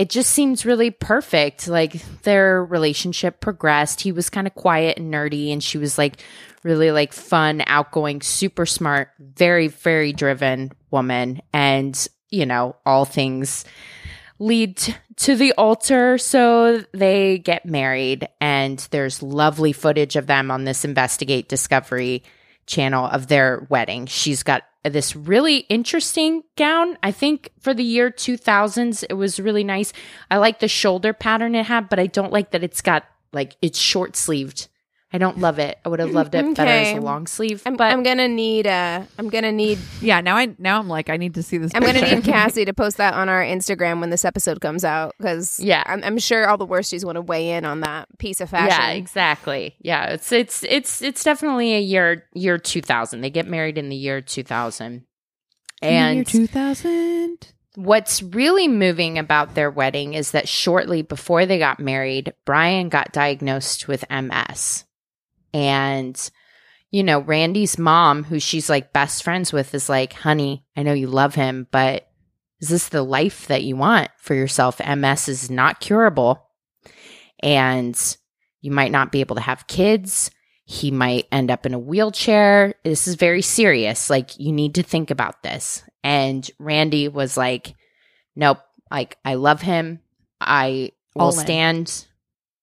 [0.00, 1.68] it just seems really perfect.
[1.68, 1.92] Like
[2.22, 4.00] their relationship progressed.
[4.00, 6.22] He was kind of quiet and nerdy, and she was like
[6.62, 11.42] really like fun, outgoing, super smart, very, very driven woman.
[11.52, 13.66] And, you know, all things
[14.38, 14.78] lead
[15.16, 16.16] to the altar.
[16.16, 22.22] So they get married, and there's lovely footage of them on this Investigate Discovery
[22.64, 24.06] channel of their wedding.
[24.06, 26.96] She's got this really interesting gown.
[27.02, 29.92] I think for the year 2000s, it was really nice.
[30.30, 33.56] I like the shoulder pattern it had, but I don't like that it's got like
[33.60, 34.68] it's short sleeved.
[35.12, 35.78] I don't love it.
[35.84, 37.62] I would have loved it better as a long sleeve.
[37.66, 40.20] I'm, but I'm gonna need uh I'm gonna need Yeah.
[40.20, 41.72] Now I now I'm like I need to see this.
[41.74, 45.14] I'm gonna need Cassi to post that on our Instagram when this episode comes out
[45.18, 45.82] because Yeah.
[45.84, 48.78] I'm, I'm sure all the worsties want to weigh in on that piece of fashion.
[48.78, 49.74] Yeah, exactly.
[49.80, 53.20] Yeah, it's it's it's it's definitely a year year 2000.
[53.20, 55.04] They get married in the year 2000.
[55.82, 57.48] And year two thousand.
[57.74, 63.12] What's really moving about their wedding is that shortly before they got married, Brian got
[63.12, 64.84] diagnosed with MS.
[65.52, 66.30] And,
[66.90, 70.92] you know, Randi's mom, who she's like best friends with, is like, honey, I know
[70.92, 72.08] you love him, but
[72.60, 74.80] is this the life that you want for yourself?
[74.80, 76.46] MS is not curable.
[77.42, 77.98] And
[78.60, 80.30] you might not be able to have kids.
[80.64, 82.74] He might end up in a wheelchair.
[82.84, 84.10] This is very serious.
[84.10, 85.82] Like, you need to think about this.
[86.04, 87.74] And Randi was like,
[88.36, 88.58] nope,
[88.90, 90.00] like, I love him.
[90.40, 92.06] I will stand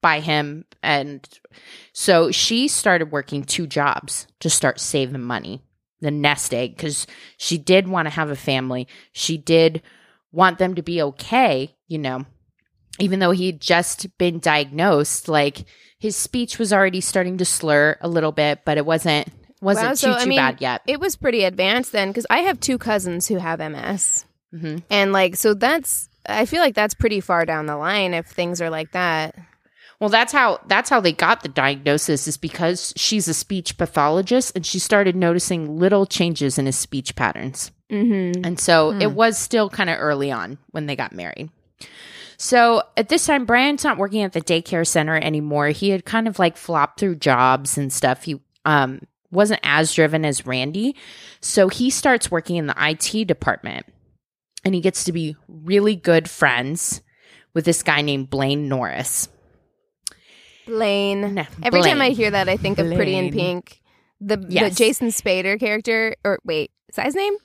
[0.02, 0.66] by him.
[0.84, 1.28] And
[1.94, 5.62] so she started working two jobs to start saving money,
[6.02, 8.88] the nest egg, because she did want to have a family.
[9.12, 9.82] She did
[10.32, 12.26] want them to be okay, you know,
[13.00, 15.66] even though he'd just been diagnosed, like
[16.00, 19.28] his speech was already starting to slur a little bit, but it wasn't
[19.62, 20.82] wasn't Wow, too so, I too mean, bad yet.
[20.86, 24.26] It was pretty advanced then because I have two cousins who have MS.
[24.52, 28.28] hmm And like, so that's, I feel like that's pretty far down the line if
[28.28, 29.36] things are like that.
[30.00, 34.56] Well, that's how that's how they got the diagnosis is because she's a speech pathologist
[34.56, 37.72] and she started noticing little changes in his speech patterns.
[37.92, 38.46] Mm-hmm.
[38.46, 39.02] And so Hmm.
[39.02, 41.50] it was still kind of early on when they got married.
[42.38, 45.70] So at this time, Brian's not working at the daycare center anymore.
[45.70, 48.24] He had kind of like flopped through jobs and stuff.
[48.24, 50.96] He um, wasn't as driven as Randi.
[51.42, 53.88] So he starts working in the IT department
[54.64, 57.02] and he gets to be really good friends
[57.56, 59.30] with this guy named Blaine Norris.
[60.68, 61.34] Blaine.
[61.34, 63.82] No, Every time I hear that, I think of Pretty in Pink.
[64.22, 64.70] The, Yes.
[64.70, 67.36] the Jason Spader character, or wait, is that his name?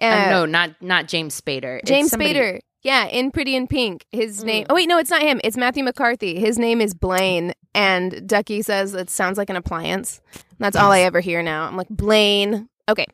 [0.00, 1.84] Uh, no, not not James Spader.
[1.84, 2.58] James somebody- Spader.
[2.82, 4.04] Yeah, in Pretty in Pink.
[4.10, 4.46] His Mm.
[4.46, 4.66] name.
[4.68, 5.40] Oh wait, no, it's not him.
[5.44, 6.38] It's Matthew McCarthy.
[6.38, 10.20] His name is Blaine, and Ducky says it sounds like an appliance.
[10.58, 11.66] That's all I ever hear now.
[11.66, 12.68] I'm like Blaine.
[12.88, 13.06] Okay,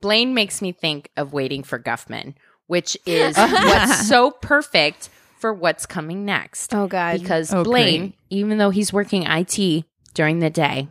[0.00, 2.34] Blaine makes me think of Waiting for Guffman,
[2.66, 5.08] which is what's so perfect
[5.40, 6.74] for what's coming next.
[6.74, 7.20] Oh God.
[7.20, 8.14] because Oh, Blaine, great.
[8.30, 9.84] even though he's working IT
[10.14, 10.88] during the day,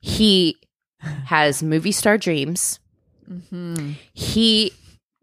[0.00, 0.56] he
[1.26, 2.80] has movie star dreams.
[3.30, 3.92] Mm-hmm.
[4.12, 4.72] He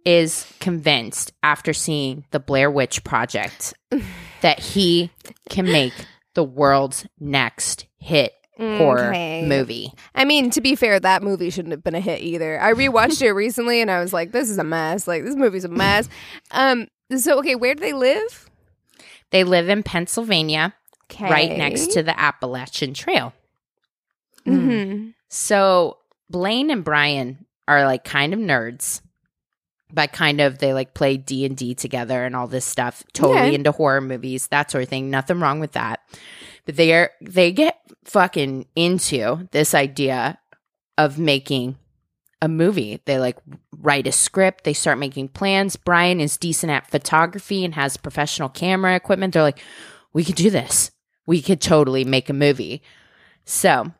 [0.06, 3.74] is convinced after seeing the Blair Witch Project
[4.42, 5.12] that he
[5.50, 5.94] can make
[6.34, 9.46] the world's next hit horror Okay.
[9.48, 9.92] movie.
[10.16, 12.60] I mean, to be fair, that movie shouldn't have been a hit either.
[12.60, 15.08] I rewatched it recently and I was like, this is a mess.
[15.08, 16.08] Like, this movie's a mess.
[16.52, 16.88] Um,
[17.20, 18.50] so, okay, where do they live?
[19.32, 20.74] They live in Pennsylvania,
[21.12, 21.30] Okay.
[21.30, 23.34] right next to the Appalachian Trail.
[24.46, 25.98] hmm So
[26.30, 29.02] Blaine and Brian are like kind of nerds.
[29.94, 33.04] By kind of, they like play D and D together and all this stuff.
[33.14, 33.56] Totally Okay.
[33.56, 35.10] into horror movies, that sort of thing.
[35.10, 36.00] Nothing wrong with that.
[36.66, 40.40] But they are they get fucking into this idea
[40.98, 41.76] of making
[42.42, 43.02] a movie.
[43.06, 43.38] They like
[43.78, 44.64] write a script.
[44.64, 45.76] They start making plans.
[45.76, 49.34] Brian is decent at photography and has professional camera equipment.
[49.34, 49.60] They're like,
[50.14, 50.92] we could do this.
[51.26, 52.82] We could totally make a movie.
[53.46, 53.92] So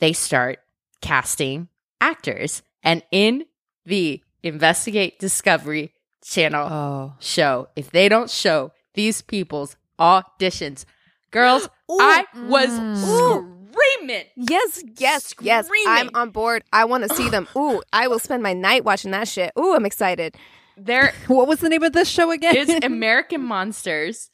[0.00, 0.58] they start
[1.00, 1.68] casting
[2.00, 2.62] actors.
[2.82, 3.44] And in
[3.86, 5.92] the Investigate Discovery
[6.24, 7.14] channel Oh.
[7.20, 10.84] show, if they don't show these people's auditions,
[11.30, 13.57] girls, I was mm.
[13.94, 14.24] Screaming.
[14.36, 15.68] Yes, yes, yes.
[15.86, 16.64] I'm on board.
[16.72, 17.48] I want to see them.
[17.56, 19.52] Ooh, I will spend my night watching that shit.
[19.58, 20.36] Ooh, I'm excited.
[20.76, 22.54] There What was the name of this show again?
[22.56, 24.30] It's American Monsters.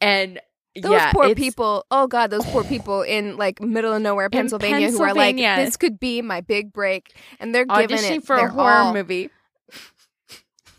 [0.00, 0.40] And
[0.74, 1.84] Those yeah, poor people.
[1.90, 5.76] Oh God, those poor people in like middle of nowhere, Pennsylvania, who are like, this
[5.76, 8.94] could be my big break, and they're giving it for a horror all.
[8.94, 9.30] movie.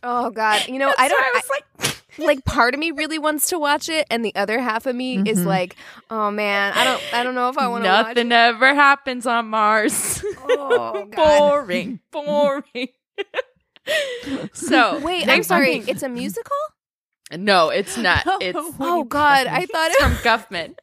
[0.01, 1.20] Oh God, you know I don't.
[1.20, 4.34] I I was like, like part of me really wants to watch it, and the
[4.36, 5.45] other half of me is Mhm.
[5.45, 5.76] like,
[6.09, 7.01] oh man, I don't.
[7.14, 8.05] I don't know if I want to watch.
[8.05, 8.07] It.
[8.28, 10.24] Nothing ever happens on Mars.
[10.47, 12.89] Oh, boring, boring.
[14.53, 15.80] so Wait, I'm sorry.
[15.80, 16.55] fucking- It's a musical.
[17.32, 18.24] no, it's not.
[18.41, 19.99] It's Oh God, I thought it.
[20.01, 20.76] from Guffman.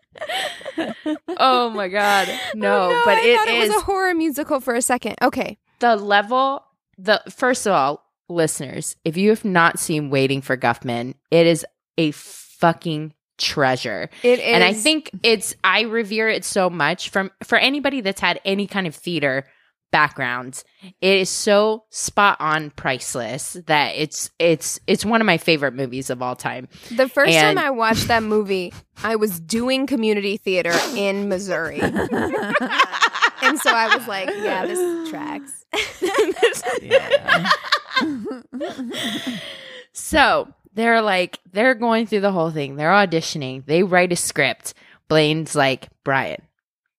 [1.38, 4.60] oh my god, no, Oh, no but I it it is was a horror musical
[4.60, 5.16] for a second.
[5.22, 5.58] Okay.
[5.80, 6.64] the level.
[6.98, 11.66] The first of all, listeners, if you have not seen Waiting for Guffman, it is
[11.98, 14.08] a fucking treasure.
[14.22, 14.44] It is.
[14.44, 18.66] and I think it's I revere it so much from for anybody that's had any
[18.66, 19.46] kind of theater
[19.92, 20.62] background.
[21.00, 26.10] It is so spot on priceless that it's it's it's one of my favorite movies
[26.10, 26.68] of all time.
[26.90, 28.72] the first and- time I watched that movie,
[29.02, 35.59] I was doing community theater in Missouri, and so I was like, "Yeah, this tracks."
[39.92, 42.76] So they're like, they're going through the whole thing.
[42.76, 43.64] They're auditioning.
[43.66, 44.74] They write a script.
[45.08, 46.42] Blaine's like, Brian,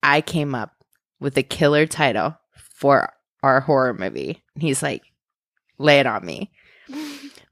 [0.04, 0.72] I came up
[1.20, 2.38] with a killer title
[2.76, 3.10] for
[3.44, 4.42] our horror movie.
[4.56, 5.04] And he's like,
[5.78, 6.52] lay it on me.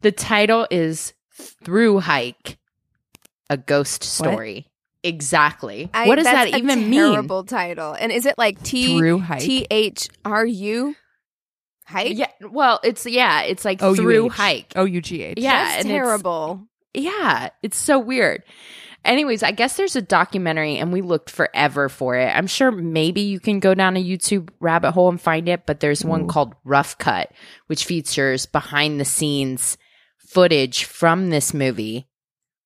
[0.02, 1.14] The title is
[1.66, 2.58] Through Hike,
[3.50, 4.66] a ghost story.
[5.04, 5.90] Exactly.
[5.94, 7.12] I- what does that even mean?
[7.12, 7.98] Terrible title.
[8.00, 8.98] And is it like T.
[9.40, 10.96] T H R U?
[11.90, 12.18] Hike.
[12.18, 12.30] Yeah.
[12.42, 14.74] Well, it's, yeah, it's like oh, O U through hike.
[14.76, 15.40] O U G H.
[15.40, 15.52] Yeah.
[15.52, 16.68] That's and it's- terrible.
[16.94, 18.44] Yeah, it's so weird.
[19.06, 22.36] Anyways, I guess there's a documentary and we looked forever for it.
[22.36, 25.80] I'm sure maybe you can go down a YouTube rabbit hole and find it, but
[25.80, 26.28] there's one Ooh.
[26.28, 27.32] called Rough Cut,
[27.68, 29.78] which features behind the scenes
[30.18, 32.10] footage from this movie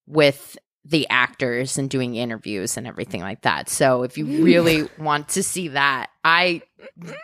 [0.08, 3.70] with the actors and doing interviews and everything like that.
[3.70, 6.62] So if you really want to see that, I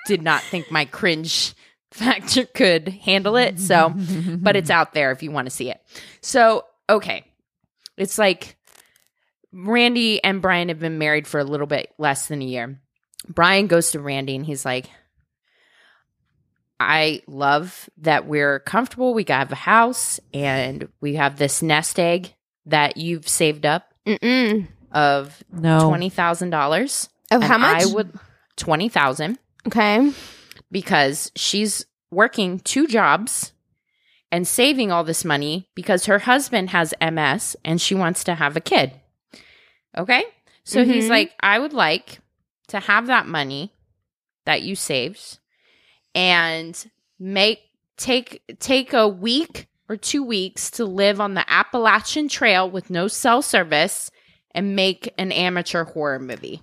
[0.05, 1.55] did not think my cringe
[1.91, 3.59] factor could handle it.
[3.59, 3.93] So
[4.37, 5.81] but it's out there if you want to see it.
[6.21, 7.25] So, okay.
[7.97, 8.55] It's like
[9.51, 12.79] Randi and Brian have been married for a little bit less than a year.
[13.27, 14.89] Brian goes to Randi and he's like,
[16.79, 19.13] I love that we're comfortable.
[19.13, 22.33] We have a house and we have this nest egg
[22.67, 24.67] that you've saved up Mm-mm.
[24.93, 25.89] of no.
[25.89, 27.09] twenty thousand dollars.
[27.31, 27.83] Of how much?
[27.83, 28.17] I would
[28.55, 30.11] twenty thousand okay.
[30.71, 33.53] Because she's working two jobs
[34.31, 38.55] and saving all this money because her husband has MS and she wants to have
[38.55, 38.93] a kid.
[39.97, 40.23] Okay?
[40.63, 41.09] So he's Mhm.
[41.09, 42.19] like, I would like
[42.67, 43.73] to have that money
[44.45, 45.39] that you saved
[46.15, 46.89] and
[47.19, 47.61] make
[47.97, 53.07] take take a week or 2 weeks to live on the Appalachian Trail with no
[53.07, 54.09] cell service
[54.51, 56.61] and make an amateur horror movie.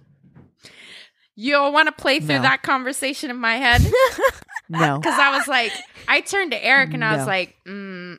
[1.36, 2.42] You want to play through No.
[2.42, 3.82] that conversation in my head?
[4.68, 4.98] No.
[5.00, 5.70] Because I was like,
[6.08, 8.18] I turned to Eric and I was like, mm,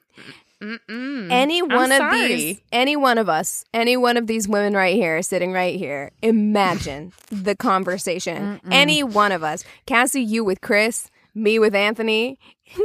[0.62, 2.28] Any I'm one of sorry.
[2.28, 6.12] these, any one of us, any one of these women right here, sitting right here,
[6.22, 8.62] imagine the conversation.
[8.72, 9.66] Any one of us.
[9.86, 12.40] Cassi, you with Chris, me with Anthony,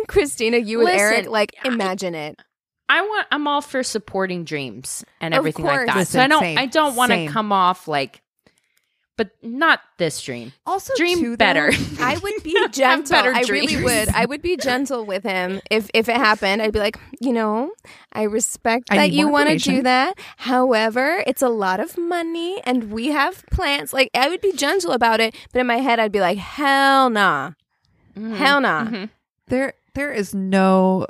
[0.09, 1.29] Christina, you with Listen, Eric.
[1.29, 2.41] Like, I- imagine it.
[2.89, 3.27] I want.
[3.31, 5.95] I'm all for supporting dreams and everything like course.
[5.95, 6.09] that.
[6.09, 6.41] so I don't.
[6.41, 8.21] same, I don't want to come off like.
[9.23, 10.53] But not this dream.
[10.67, 11.71] Also, Dream too, though, better.
[12.01, 13.15] I would be gentle.
[13.17, 14.09] better I really would.
[14.09, 16.61] I would be gentle with him if if it happened.
[16.63, 17.73] I'd be like, you know,
[18.13, 20.19] I respect I that need you want to do that.
[20.39, 23.93] However, it's a lot of money, and we have plans.
[23.93, 27.09] Like I would be gentle about it, but in my head, I'd be like, hell
[27.11, 27.53] nah,
[28.17, 28.37] Mhm.
[28.37, 28.85] hell nah.
[28.85, 29.11] Mhm.
[29.49, 31.07] there there is no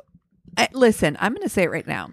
[0.56, 2.10] I, listen i'm going to say it right now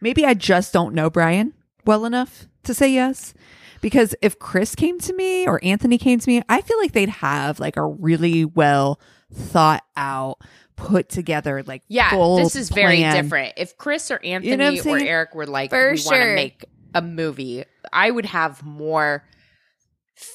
[0.00, 1.52] maybe i just don't know brian
[1.84, 3.34] well enough to say yes
[3.80, 7.08] because if chris came to me or anthony came to me i feel like they'd
[7.08, 9.00] have like a really well
[9.32, 10.38] thought out
[10.76, 13.54] put together like Yeah, full this is very different.
[13.56, 14.98] If Chris or Anthony You know or?
[14.98, 16.64] Eric were like, For we want to make
[16.94, 19.24] a movie, I would have more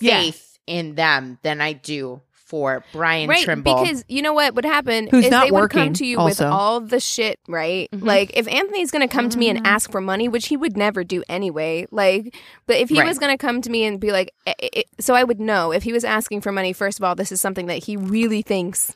[0.02, 0.20] Yeah.
[0.20, 2.22] faith in them than I do
[2.54, 3.82] for Brian right Trimble.
[3.84, 6.40] because you know what would happen Who's is not they would come to you with
[6.40, 8.04] all the shit right Mhm.
[8.04, 11.04] like if anthony's gonna come to me and ask for money which he would never
[11.04, 12.36] do anyway like
[12.68, 13.08] but if he Right.
[13.08, 15.82] was gonna come to me and be like eh, eh, so i would know if
[15.82, 18.96] he was asking for money first of all this is something that he really thinks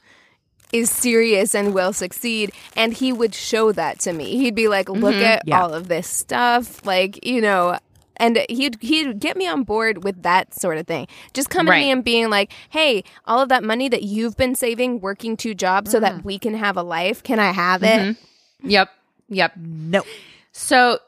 [0.71, 4.87] is serious and will succeed and he would show that to me he'd be like
[4.87, 5.23] look Mhm.
[5.23, 5.63] at Yeah.
[5.63, 7.79] all of this stuff like you know
[8.19, 11.07] and he'd he'd get me on board with that sort of thing.
[11.33, 14.55] Just coming to me and being like, "Hey, all of that money that you've been
[14.55, 16.01] saving, working two jobs so Mm.
[16.01, 18.17] that we can have a life, can I have it?" Mhm.
[18.63, 18.89] Yep,
[19.29, 19.53] yep.
[19.57, 20.03] no
[20.51, 20.99] So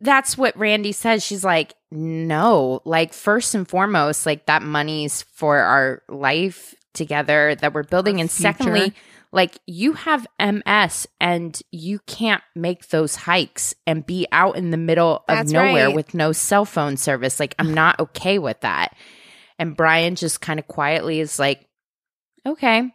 [0.00, 1.24] that's what Randi says.
[1.24, 7.72] She's like, no, like first and foremost, like that money's for our life together that
[7.74, 8.16] we're building.
[8.16, 8.96] Our and secondly, future.
[9.32, 14.76] Like you have MS and you can't make those hikes and be out in the
[14.76, 15.94] middle of That's nowhere right.
[15.96, 17.40] with no cell phone service.
[17.40, 18.94] Like I'm not okay with that.
[19.58, 21.66] And Brian just kind of quietly is like,
[22.46, 22.90] okay.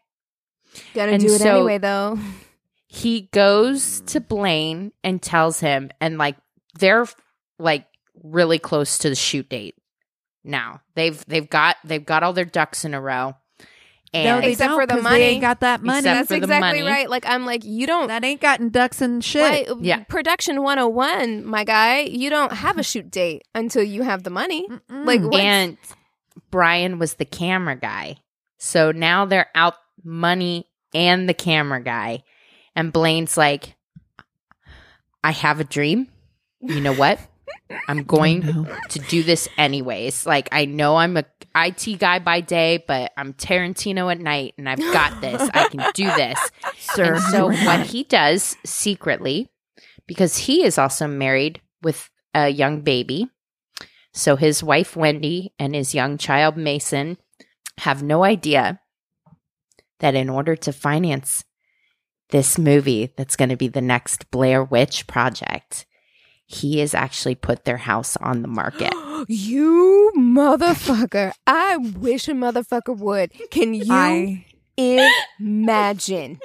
[0.94, 2.20] Gotta And do it so- anyway, though.
[2.88, 6.36] he goes to Blaine and tells him, and like
[6.80, 7.08] they're
[7.58, 7.86] like
[8.24, 9.76] really close to the shoot date
[10.44, 10.82] now.
[10.96, 13.36] They've they've got they've got all their ducks in a row.
[14.14, 15.20] No, And they Except don't, for the 'cause money.
[15.20, 16.92] they ain't got that money Except That's for the exactly money.
[16.92, 17.10] right.
[17.10, 18.08] Like I'm like, you don't.
[18.08, 20.04] that ain't gotten ducks and shit Why, Yeah.
[20.06, 22.02] Production 101, my guy.
[22.02, 24.68] You don't have a shoot date until you have the money.
[24.68, 25.06] Mm-mm.
[25.06, 25.78] Like, what's- and
[26.52, 28.18] Brian was the camera guy.
[28.58, 32.24] So now they're out money and the camera guy.
[32.76, 33.76] And Blaine's like,
[35.24, 36.08] I have a dream.
[36.62, 37.20] You know what?
[37.88, 38.68] I'm going No.
[38.90, 40.26] to do this anyways.
[40.26, 41.26] Like I know I'm a
[41.56, 45.42] IT guy by day, but I'm Tarantino at night and I've got this.
[45.54, 46.40] I can do this.
[46.78, 49.50] sir And so what he does secretly,
[50.08, 53.28] because he is also married with a young baby.
[54.14, 57.18] So his wife Wendy and his young child Mason
[57.80, 58.80] have no idea
[60.00, 61.44] that in order to finance
[62.30, 65.86] this movie that's going to be the next Blair Witch project,
[66.48, 68.94] he has actually put their house on the market.
[69.28, 71.34] you motherfucker.
[71.46, 73.32] I wish a motherfucker would.
[73.52, 74.46] Can you I
[75.40, 76.40] imagine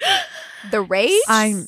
[0.70, 1.22] the rage?
[1.28, 1.66] I'm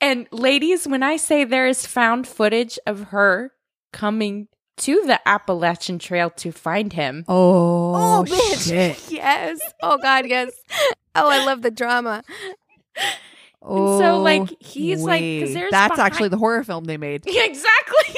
[0.00, 3.52] And ladies, when I say there is found footage of her
[3.92, 8.68] coming to the Appalachian Trail to find him, oh, Oh, bitch.
[8.68, 9.58] shit Yes.
[9.82, 10.52] Oh God, yes.
[11.16, 12.22] Oh, I love the drama.
[13.62, 15.54] Oh so, like, oh, he's, like, 'cause wait.
[15.54, 18.14] there's that's behind- actually the horror film they made exactly.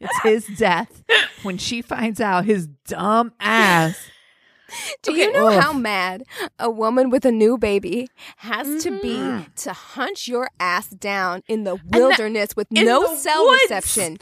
[0.00, 1.02] It's his death
[1.42, 3.98] when she finds out his dumb ass.
[5.02, 5.60] Do Okay, you know ugh.
[5.62, 6.24] how mad
[6.58, 8.08] a woman with a new baby
[8.38, 9.52] has to be mm-hmm.
[9.56, 13.62] to hunch your ass down in the wilderness with no cell woods.
[13.62, 14.18] reception?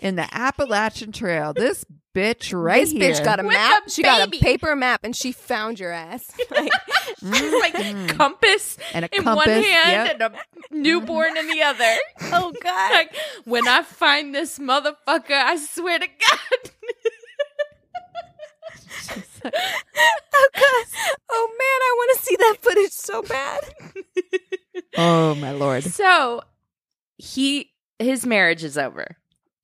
[0.00, 1.52] in the Appalachian Trail.
[1.52, 1.84] This
[2.18, 3.12] bitch right this here.
[3.12, 3.86] bitch got a With map.
[3.86, 6.30] a she got a paper map, and she found your ass.
[6.50, 6.72] Like,
[7.22, 8.08] like Mm.
[8.10, 9.46] compass and a in compass.
[9.46, 10.20] one hand yep.
[10.20, 10.38] and a
[10.70, 11.94] newborn in the other.
[12.32, 12.92] oh God.
[12.92, 13.14] Like,
[13.44, 16.70] when I find this motherfucker, I swear to God.
[19.44, 19.50] oh
[20.54, 20.86] God.
[21.30, 23.60] Oh man, I want to see that footage so bad.
[24.96, 25.82] Oh my lord.
[25.84, 26.40] So
[27.18, 29.16] he his marriage is over.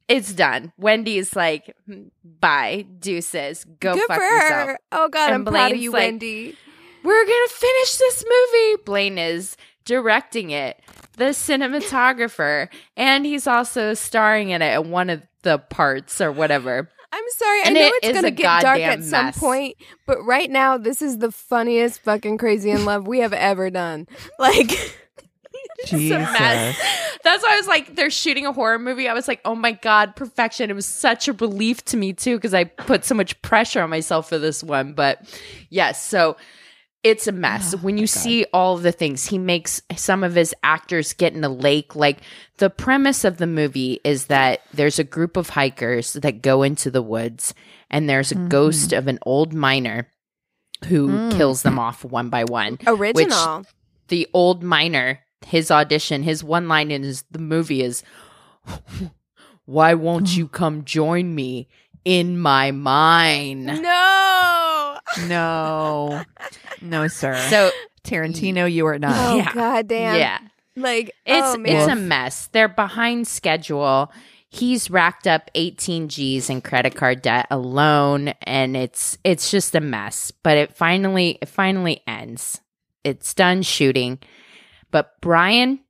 [0.08, 0.72] It's done.
[0.76, 4.68] Wendy's like, hmm, bye, deuces, go Good fuck for yourself.
[4.68, 4.78] her.
[4.92, 6.56] Oh God, And I'm proud of you, like- Wendy.
[7.02, 8.82] We're gonna finish this movie.
[8.86, 10.80] Blaine is directing it,
[11.18, 16.88] the cinematographer, and he's also starring in it at one of the parts or whatever.
[17.12, 17.62] I'm sorry.
[17.64, 19.38] And I know it it's gonna a get dark at some mess.
[19.38, 19.76] point,
[20.06, 24.08] but right now, this is the funniest fucking crazy in love we have ever done.
[24.38, 24.98] Like,
[25.78, 26.18] It's a Jesus.
[26.18, 26.76] mess.
[27.24, 29.08] That's why I was like, they're shooting a horror movie.
[29.08, 30.70] I was like, oh my God, perfection.
[30.70, 33.90] It was such a relief to me too, because I put so much pressure on
[33.90, 34.92] myself for this one.
[34.92, 35.20] But
[35.70, 36.36] yes, so
[37.02, 37.74] it's a mess.
[37.74, 41.34] Oh, when you see all of the things, he makes some of his actors get
[41.34, 41.94] in a lake.
[41.96, 42.18] Like
[42.58, 46.90] the premise of the movie is that there's a group of hikers that go into
[46.90, 47.52] the woods
[47.90, 48.48] and there's a Mhm.
[48.48, 50.08] ghost of an old miner
[50.86, 51.36] who Mm.
[51.36, 52.78] kills them off one by one.
[52.86, 53.64] Original.
[54.08, 58.02] The old miner, his audition, his one line in his, the movie is,
[59.66, 61.68] Why won't you come join me
[62.04, 63.64] in my mine?
[63.66, 64.70] no.
[65.28, 66.24] No,
[66.80, 67.36] no, sir.
[67.50, 67.70] So,
[68.04, 69.14] Tarantino, you are not.
[69.14, 69.52] Oh Yeah.
[69.52, 70.16] god damn.
[70.18, 70.38] yeah.
[70.76, 72.48] Like It's oh, it's a mess.
[72.48, 74.10] They're behind schedule.
[74.48, 79.80] He's racked up 18 G's in credit card debt alone and it's it's just a
[79.80, 80.32] mess.
[80.42, 82.60] But it finally it finally ends.
[83.04, 84.18] It's done shooting.
[84.94, 85.80] But Brian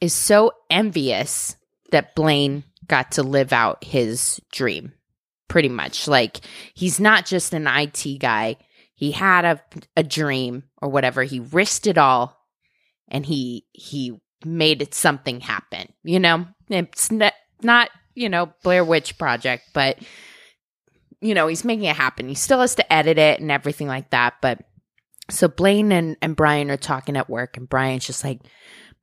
[0.00, 1.54] is so envious
[1.92, 4.94] that Blaine got to live out his dream.
[5.46, 6.08] Pretty much.
[6.08, 6.40] Like
[6.74, 8.56] he's not just an IT guy.
[8.96, 9.60] He had a
[9.96, 11.22] a dream or whatever.
[11.22, 12.36] He risked it all
[13.06, 15.92] and he he made it something happen.
[16.02, 20.00] You know, it's not, not you know Blair Witch Project, but
[21.20, 22.28] you know he's making it happen.
[22.28, 24.34] He still has to edit it and everything like that.
[24.42, 24.64] But
[25.30, 28.40] so Blaine and and Brian are talking at work, and Brian's just like,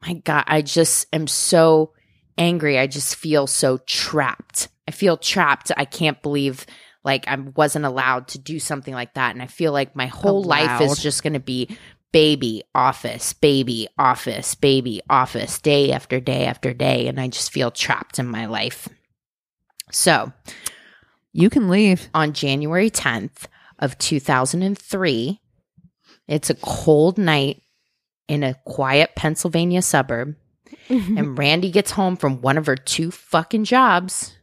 [0.06, 1.94] "My God, I just am so
[2.38, 2.78] angry.
[2.78, 4.68] I just feel so trapped.
[4.88, 5.72] I feel trapped.
[5.76, 6.66] I can't believe."
[7.04, 10.18] Like I wasn't allowed to do something like that, and I feel like my oh,
[10.18, 11.76] whole life is just going to be
[12.12, 17.72] baby office baby office baby office day after day after day and i just feel
[17.72, 18.90] trapped in my life
[19.92, 20.32] so
[21.32, 22.10] You can leave.
[22.14, 23.46] on january 10th
[23.80, 25.40] of 2003
[26.32, 27.62] it's a cold night
[28.28, 30.36] in a quiet pennsylvania suburb
[30.90, 31.18] mm-hmm.
[31.18, 34.36] and Randi gets home from one of her two fucking jobs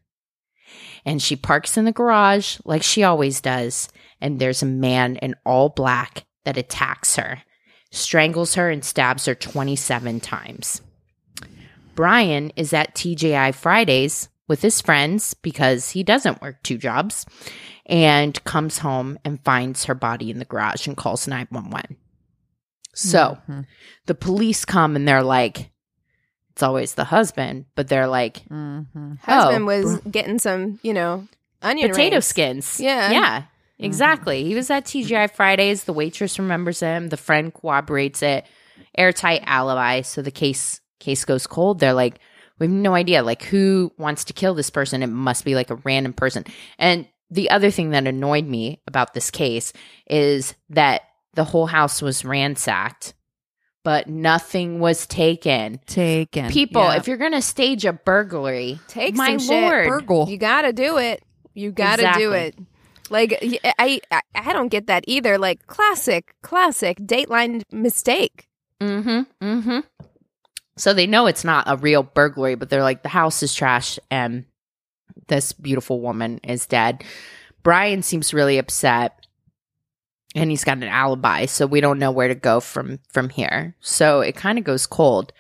[1.04, 3.88] and she parks in the garage like she always does
[4.20, 7.42] and there's a man in all black that attacks her
[7.90, 10.82] strangles her and stabs her 27 times.
[11.94, 17.26] Brian is at TGI Fridays with his friends because he doesn't work two jobs
[17.88, 21.96] and comes home and finds her body in the garage and calls 911.
[22.94, 23.64] So Mhm.
[24.06, 25.70] the police come and they're like,
[26.52, 29.18] it's always the husband, but they're like, Mhm.
[29.20, 31.26] Husband Oh, was getting some, you know,
[31.62, 32.24] onion potato rings.
[32.26, 32.80] skins.
[32.80, 33.10] Yeah.
[33.10, 33.42] Yeah.
[33.78, 34.42] Exactly.
[34.44, 35.84] He was at TGI Fridays.
[35.84, 37.10] The waitress remembers him.
[37.10, 38.44] The friend corroborates it.
[38.96, 40.00] Airtight alibi.
[40.00, 41.78] So the case case goes cold.
[41.78, 42.18] They're like,
[42.58, 43.22] we have no idea.
[43.22, 45.04] Like, who wants to kill this person?
[45.04, 46.42] It must be like a random person.
[46.76, 49.72] And the other thing that annoyed me about this case
[50.08, 51.02] is that
[51.34, 53.14] the whole house was ransacked,
[53.84, 55.78] but nothing was taken.
[55.86, 56.50] Taken.
[56.50, 56.96] People, Yeah.
[56.96, 59.50] if you're gonna stage a burglary, Take my some shit.
[59.50, 60.28] lord, Burgle.
[60.28, 61.22] You got to do it.
[61.54, 62.56] You got to do it.
[63.10, 63.38] Like
[63.78, 64.00] I,
[64.34, 65.38] I don't get that either.
[65.38, 68.46] Like classic, classic Dateline mistake.
[68.80, 69.44] Mm-hmm.
[69.46, 69.78] Mm-hmm.
[70.76, 73.98] So they know it's not a real burglary, but they're like, the house is trash
[74.10, 74.44] and
[75.28, 77.04] this beautiful woman is dead.
[77.62, 79.26] Brian seems really upset
[80.34, 83.74] and he's got an alibi, so we don't know where to go from from here.
[83.80, 85.32] So it kind of goes cold.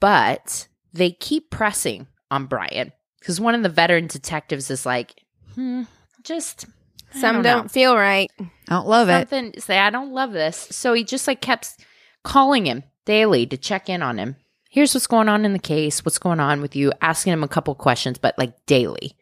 [0.00, 5.22] But they keep pressing on Brian because one of the veteran detectives is like,
[5.54, 5.82] hmm,
[6.24, 6.66] just
[7.12, 8.30] Some don't don't, feel right.
[8.40, 9.28] I don't love it.
[9.28, 11.76] something say i don't love this so he just like kept
[12.24, 14.36] calling him daily to check in on him
[14.72, 17.48] here's what's going on in the case what's going on with you asking him a
[17.48, 19.14] couple questions but like daily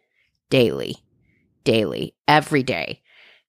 [0.48, 0.96] daily
[1.64, 3.03] daily every day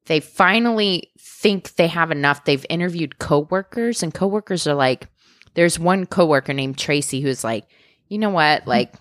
[0.08, 5.08] they finally think they have enough they've interviewed coworkers and coworkers are like
[5.54, 7.66] there's one coworker named tracy who's like
[8.10, 8.70] you know what mm-hmm.
[8.70, 8.94] like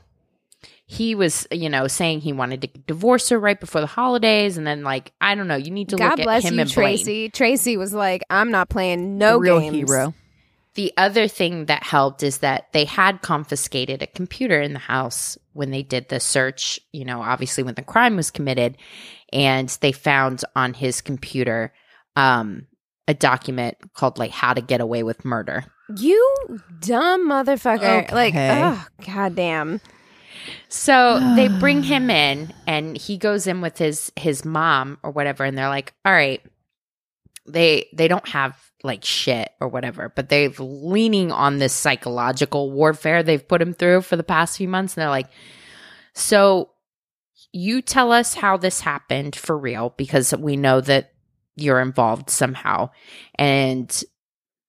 [0.84, 4.66] he was you know saying he wanted to divorce her right before the holidays and
[4.66, 6.74] then like i don't know you need to God look bless at him you, and
[6.74, 6.96] Blaine.
[6.96, 7.28] Tracy.
[7.30, 10.14] Tracy was like, "I'm not playing no real games." hero.
[10.80, 15.36] The other thing that helped is that they had confiscated a computer in the house
[15.52, 18.78] when they did the search, you know, obviously when the crime was committed.
[19.30, 21.74] And they found on his computer
[22.16, 22.66] um,
[23.06, 25.66] a document called like How to Get Away with Murder.
[25.98, 26.34] You
[26.80, 28.10] dumb motherfucker!
[28.10, 28.62] Like, Okay.
[28.64, 29.82] oh goddamn.
[30.70, 35.44] So they bring him in and he goes in with his his mom or whatever
[35.44, 36.40] and they're like, "All right,
[37.46, 43.22] they they don't have like shit or whatever, but they've leaning on this psychological warfare
[43.22, 45.28] they've put him through for the past few months and they're like,
[46.14, 46.70] "So
[47.52, 51.12] you tell us how this happened for real because we know that
[51.56, 52.90] you're involved somehow.
[53.34, 54.02] And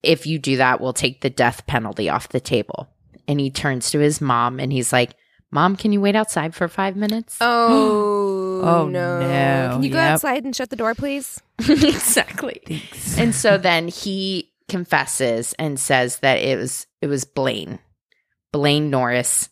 [0.04, 2.90] if you do that, we'll take the death penalty off the table."
[3.28, 5.16] And he turns to his mom and he's like,
[5.52, 7.38] Mom, can you wait outside for five minutes?
[7.42, 7.70] Oh,
[8.62, 9.20] Oh, no.
[9.22, 9.70] no.
[9.74, 10.12] Can you go Yep.
[10.14, 11.42] outside and shut the door, please?
[11.60, 12.62] exactly.
[12.66, 13.18] Thanks.
[13.18, 17.80] And so then he confesses and says that it was it was Blaine.
[18.54, 19.50] Blaine Norris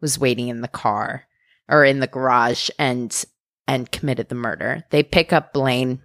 [0.00, 1.24] was waiting in the car
[1.68, 3.24] or in the garage and
[3.66, 4.84] and committed the murder.
[4.90, 6.02] They pick up Blaine.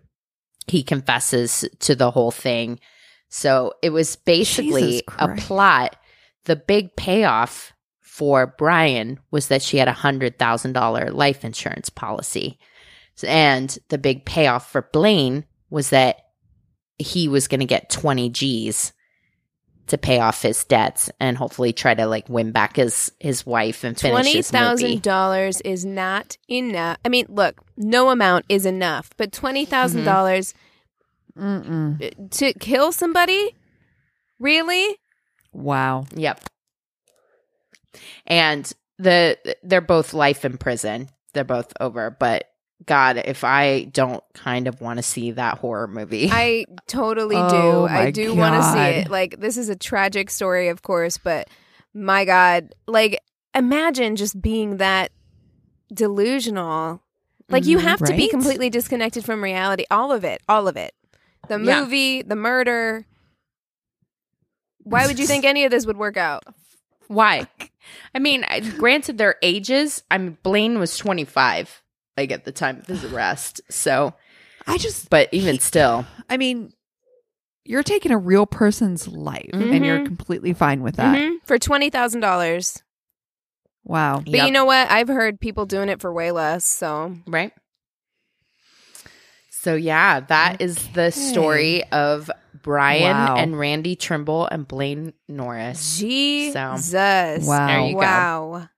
[0.68, 2.80] He confesses to the whole thing.
[3.30, 5.48] So it was basically a Christ.
[5.48, 5.96] plot.
[6.46, 7.74] The big payoff
[8.16, 12.58] for Brian was that she had a hundred thousand dollar life insurance policy.
[13.28, 16.22] And the big payoff for Blaine was that
[16.98, 18.94] he was going to get 20 G's
[19.88, 23.84] to pay off his debts and hopefully try to like win back his his wife
[23.84, 24.64] and finish Twenty his movie.
[24.64, 26.98] thousand dollars is not enough.
[27.04, 30.54] I mean, look, no amount is enough, but twenty thousand dollars
[31.38, 32.02] mm-hmm.
[32.02, 32.32] Mm-mm.
[32.32, 33.56] to kill somebody,
[34.40, 34.96] really?
[35.52, 36.06] Wow.
[36.16, 36.46] Yep.
[38.28, 41.10] And the they're both life in prison.
[41.34, 42.50] They're both over, but
[42.86, 46.30] God, if I don't kind of want to see that horror movie.
[46.32, 47.94] I totally Oh, do.
[47.94, 49.10] I do want to see it.
[49.10, 51.50] Like this is a tragic story, of course, but
[51.94, 53.20] my God, like
[53.54, 55.12] imagine just being that
[55.94, 57.02] delusional.
[57.50, 57.82] Like you Mhm.
[57.84, 59.86] have to be completely disconnected from reality.
[59.92, 60.42] All of it.
[60.50, 60.94] All of it.
[61.48, 61.82] The Yeah.
[61.82, 63.06] movie, the murder.
[64.84, 66.44] Why would you think any of this would work out?
[67.08, 67.48] Why?
[68.14, 68.46] I mean,
[68.78, 70.04] granted their ages.
[70.12, 71.82] I mean, Blaine was 25
[72.18, 73.60] like at the time of his arrest.
[73.70, 74.14] So,
[74.68, 76.06] I just, but even still.
[76.30, 76.72] I mean,
[77.66, 80.06] you're taking a real person's life and you're Mhm.
[80.06, 81.18] completely fine with that.
[81.18, 81.38] Mhm.
[81.46, 82.82] For twenty thousand dollars.
[83.84, 84.22] Wow.
[84.26, 84.90] But you know what?
[84.90, 86.64] I've heard people doing it for way less.
[86.66, 87.52] So right?
[89.66, 92.30] So yeah, that is the story of
[92.62, 93.36] Brian Wow.
[93.36, 95.98] and Randi Trimble and Blaine Norris.
[95.98, 96.94] Jesus.
[97.48, 97.66] Wow.
[97.66, 98.00] There you go.
[98.00, 98.70] wow.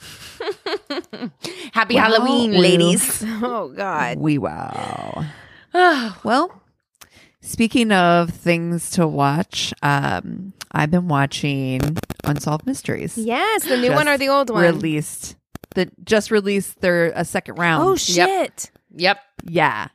[1.74, 3.22] Happy Well, Halloween, ladies.
[3.42, 4.16] Oh God.
[4.16, 5.26] We wow.
[5.74, 6.62] Oh, Well,
[7.42, 13.18] speaking of things to watch, um, I've been watching Unsolved Mysteries.
[13.18, 14.62] Yes, the new Just one or the old one?
[14.62, 15.36] Released.
[15.74, 17.86] That just released their a second round.
[17.86, 18.70] Oh shit.
[18.94, 19.18] yep.
[19.44, 19.88] Yeah.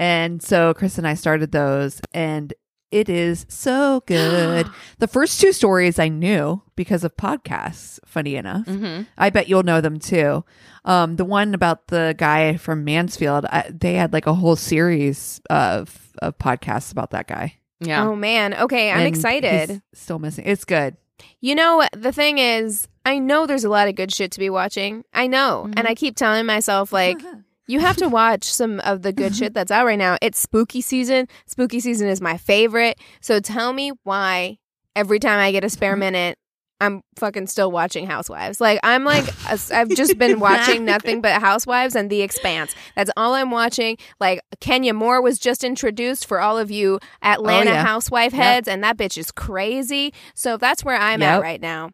[0.00, 2.54] And so Chris and I started those and
[2.90, 4.66] it is so good.
[4.98, 8.66] the first two stories I knew because of podcasts, funny enough.
[8.66, 10.42] hmm I bet you'll know them too.
[10.84, 15.40] Um, the one about the guy from Mansfield, I, they had like a whole series
[15.50, 17.58] of of podcasts about that guy.
[17.78, 18.06] Yeah.
[18.08, 18.54] Oh man.
[18.54, 19.82] Okay, I'm And excited.
[19.94, 20.44] Still missing.
[20.46, 20.96] It's good.
[21.40, 24.48] You know, the thing is, I know there's a lot of good shit to be
[24.50, 25.04] watching.
[25.12, 25.68] I know.
[25.76, 27.20] And I keep telling myself like
[27.70, 30.16] you have to watch some of the good shit that's out right now.
[30.20, 31.28] It's spooky season.
[31.46, 32.98] Spooky season is my favorite.
[33.20, 34.58] So tell me why
[34.96, 36.00] every time I get a spare mm-hmm.
[36.00, 36.38] minute
[36.80, 38.60] I'm fucking still watching Housewives.
[38.60, 42.74] Like I'm like i I've just been watching nothing but Housewives and The Expanse.
[42.96, 43.98] That's all I'm watching.
[44.18, 47.84] Like Kenya Moore was just introduced for all of you Atlanta Oh, yeah.
[47.84, 48.42] housewife Yep.
[48.42, 50.14] heads, and that bitch is crazy.
[50.34, 51.30] So that's where I'm Yep.
[51.30, 51.90] at right now.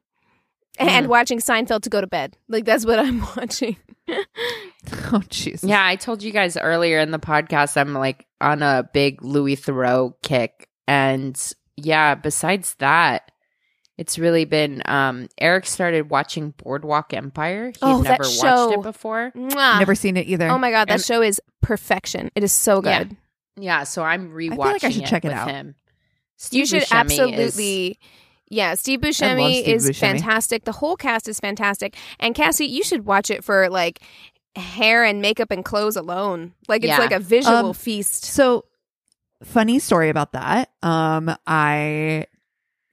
[0.79, 0.89] Mm-hmm.
[0.89, 2.37] And watching Seinfeld to go to bed.
[2.49, 3.77] Like that's what I'm watching.
[5.12, 5.68] Oh Jesus.
[5.68, 9.57] Yeah, I told you guys earlier in the podcast I'm like on a big Louis
[9.57, 10.68] Theroux kick.
[10.89, 11.41] And
[11.76, 13.30] yeah, besides that,
[13.99, 17.68] it's really been um Eric started watching Boardwalk Empire.
[17.68, 18.66] He'd Oh, that show.
[18.66, 19.32] watched it before.
[19.37, 19.78] Mwah.
[19.78, 20.49] Never seen it either.
[20.49, 22.30] Oh my god, that And- show is perfection.
[22.34, 23.16] It is so good.
[23.59, 25.49] Yeah, so I'm rewatching like I should it check it with out.
[25.51, 25.74] him.
[26.51, 27.99] you should Buscemi is- absolutely
[28.49, 29.97] yeah steve buscemi Steve is Buscemi.
[29.99, 34.01] fantastic the whole cast is fantastic and Cassi you should watch it for like
[34.57, 36.98] hair and makeup and clothes alone like it's Yeah.
[36.98, 38.64] like a visual Um, feast So,
[39.44, 40.70] funny story about that.
[40.82, 42.26] Um, I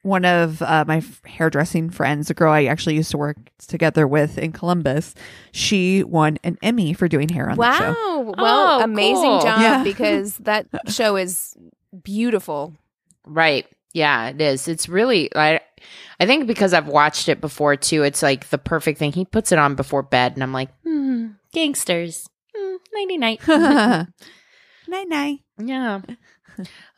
[0.01, 4.37] one of uh, my hairdressing friends, a girl I actually used to work together with
[4.37, 5.15] in Columbus,
[5.53, 7.93] she won an Emmy for doing hair on that show.
[7.93, 9.43] wow well Oh, amazing cool.
[9.43, 9.83] job Yeah.
[9.85, 11.55] because that show is
[12.03, 12.73] beautiful
[13.25, 13.65] Right.
[13.93, 14.67] Yeah, it is.
[14.67, 15.61] It's really I
[16.19, 19.13] I think because I've watched it before too, it's like the perfect thing.
[19.13, 22.29] He puts it on before bed and I'm like, hmm, gangsters.
[22.55, 23.47] Hmm, nighty night.
[23.47, 24.07] night
[25.07, 25.39] night.
[25.57, 26.01] yeah.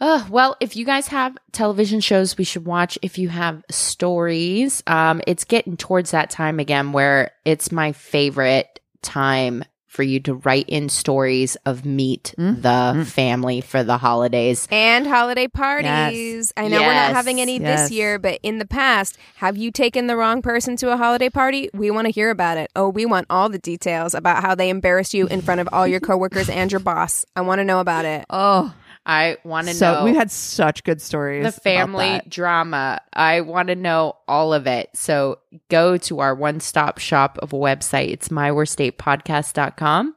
[0.02, 4.84] Uh, well, if you guys have television shows we should watch, if you have stories,
[4.88, 9.64] um, it's getting towards that time again where it's my favorite time
[9.96, 12.62] for you to write in stories of meet Mm.
[12.62, 12.70] the
[13.00, 13.06] Mm.
[13.06, 14.68] family for the holidays.
[14.70, 17.84] and holiday parties i know we're not having any Yes.
[17.84, 21.30] this year but in the past have you taken the wrong person to a holiday
[21.30, 24.54] party we want to hear about it oh we want all the details about how
[24.56, 27.64] they embarrassed you in front of all your coworkers and your boss i want to
[27.66, 28.74] know about it Oh,
[29.06, 30.04] I want to so, know.
[30.04, 31.44] We had such good stories.
[31.44, 33.02] The family drama.
[33.14, 34.90] I want to know all of it.
[34.96, 38.10] So go to our one stop shop of a website.
[38.10, 40.16] It's myworstdatepodcast.com.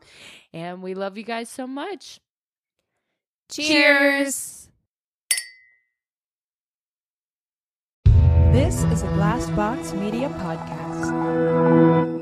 [0.54, 2.20] And we love you guys so much.
[3.50, 4.68] Cheers.
[8.52, 12.17] This is a Glassbox Media Podcast.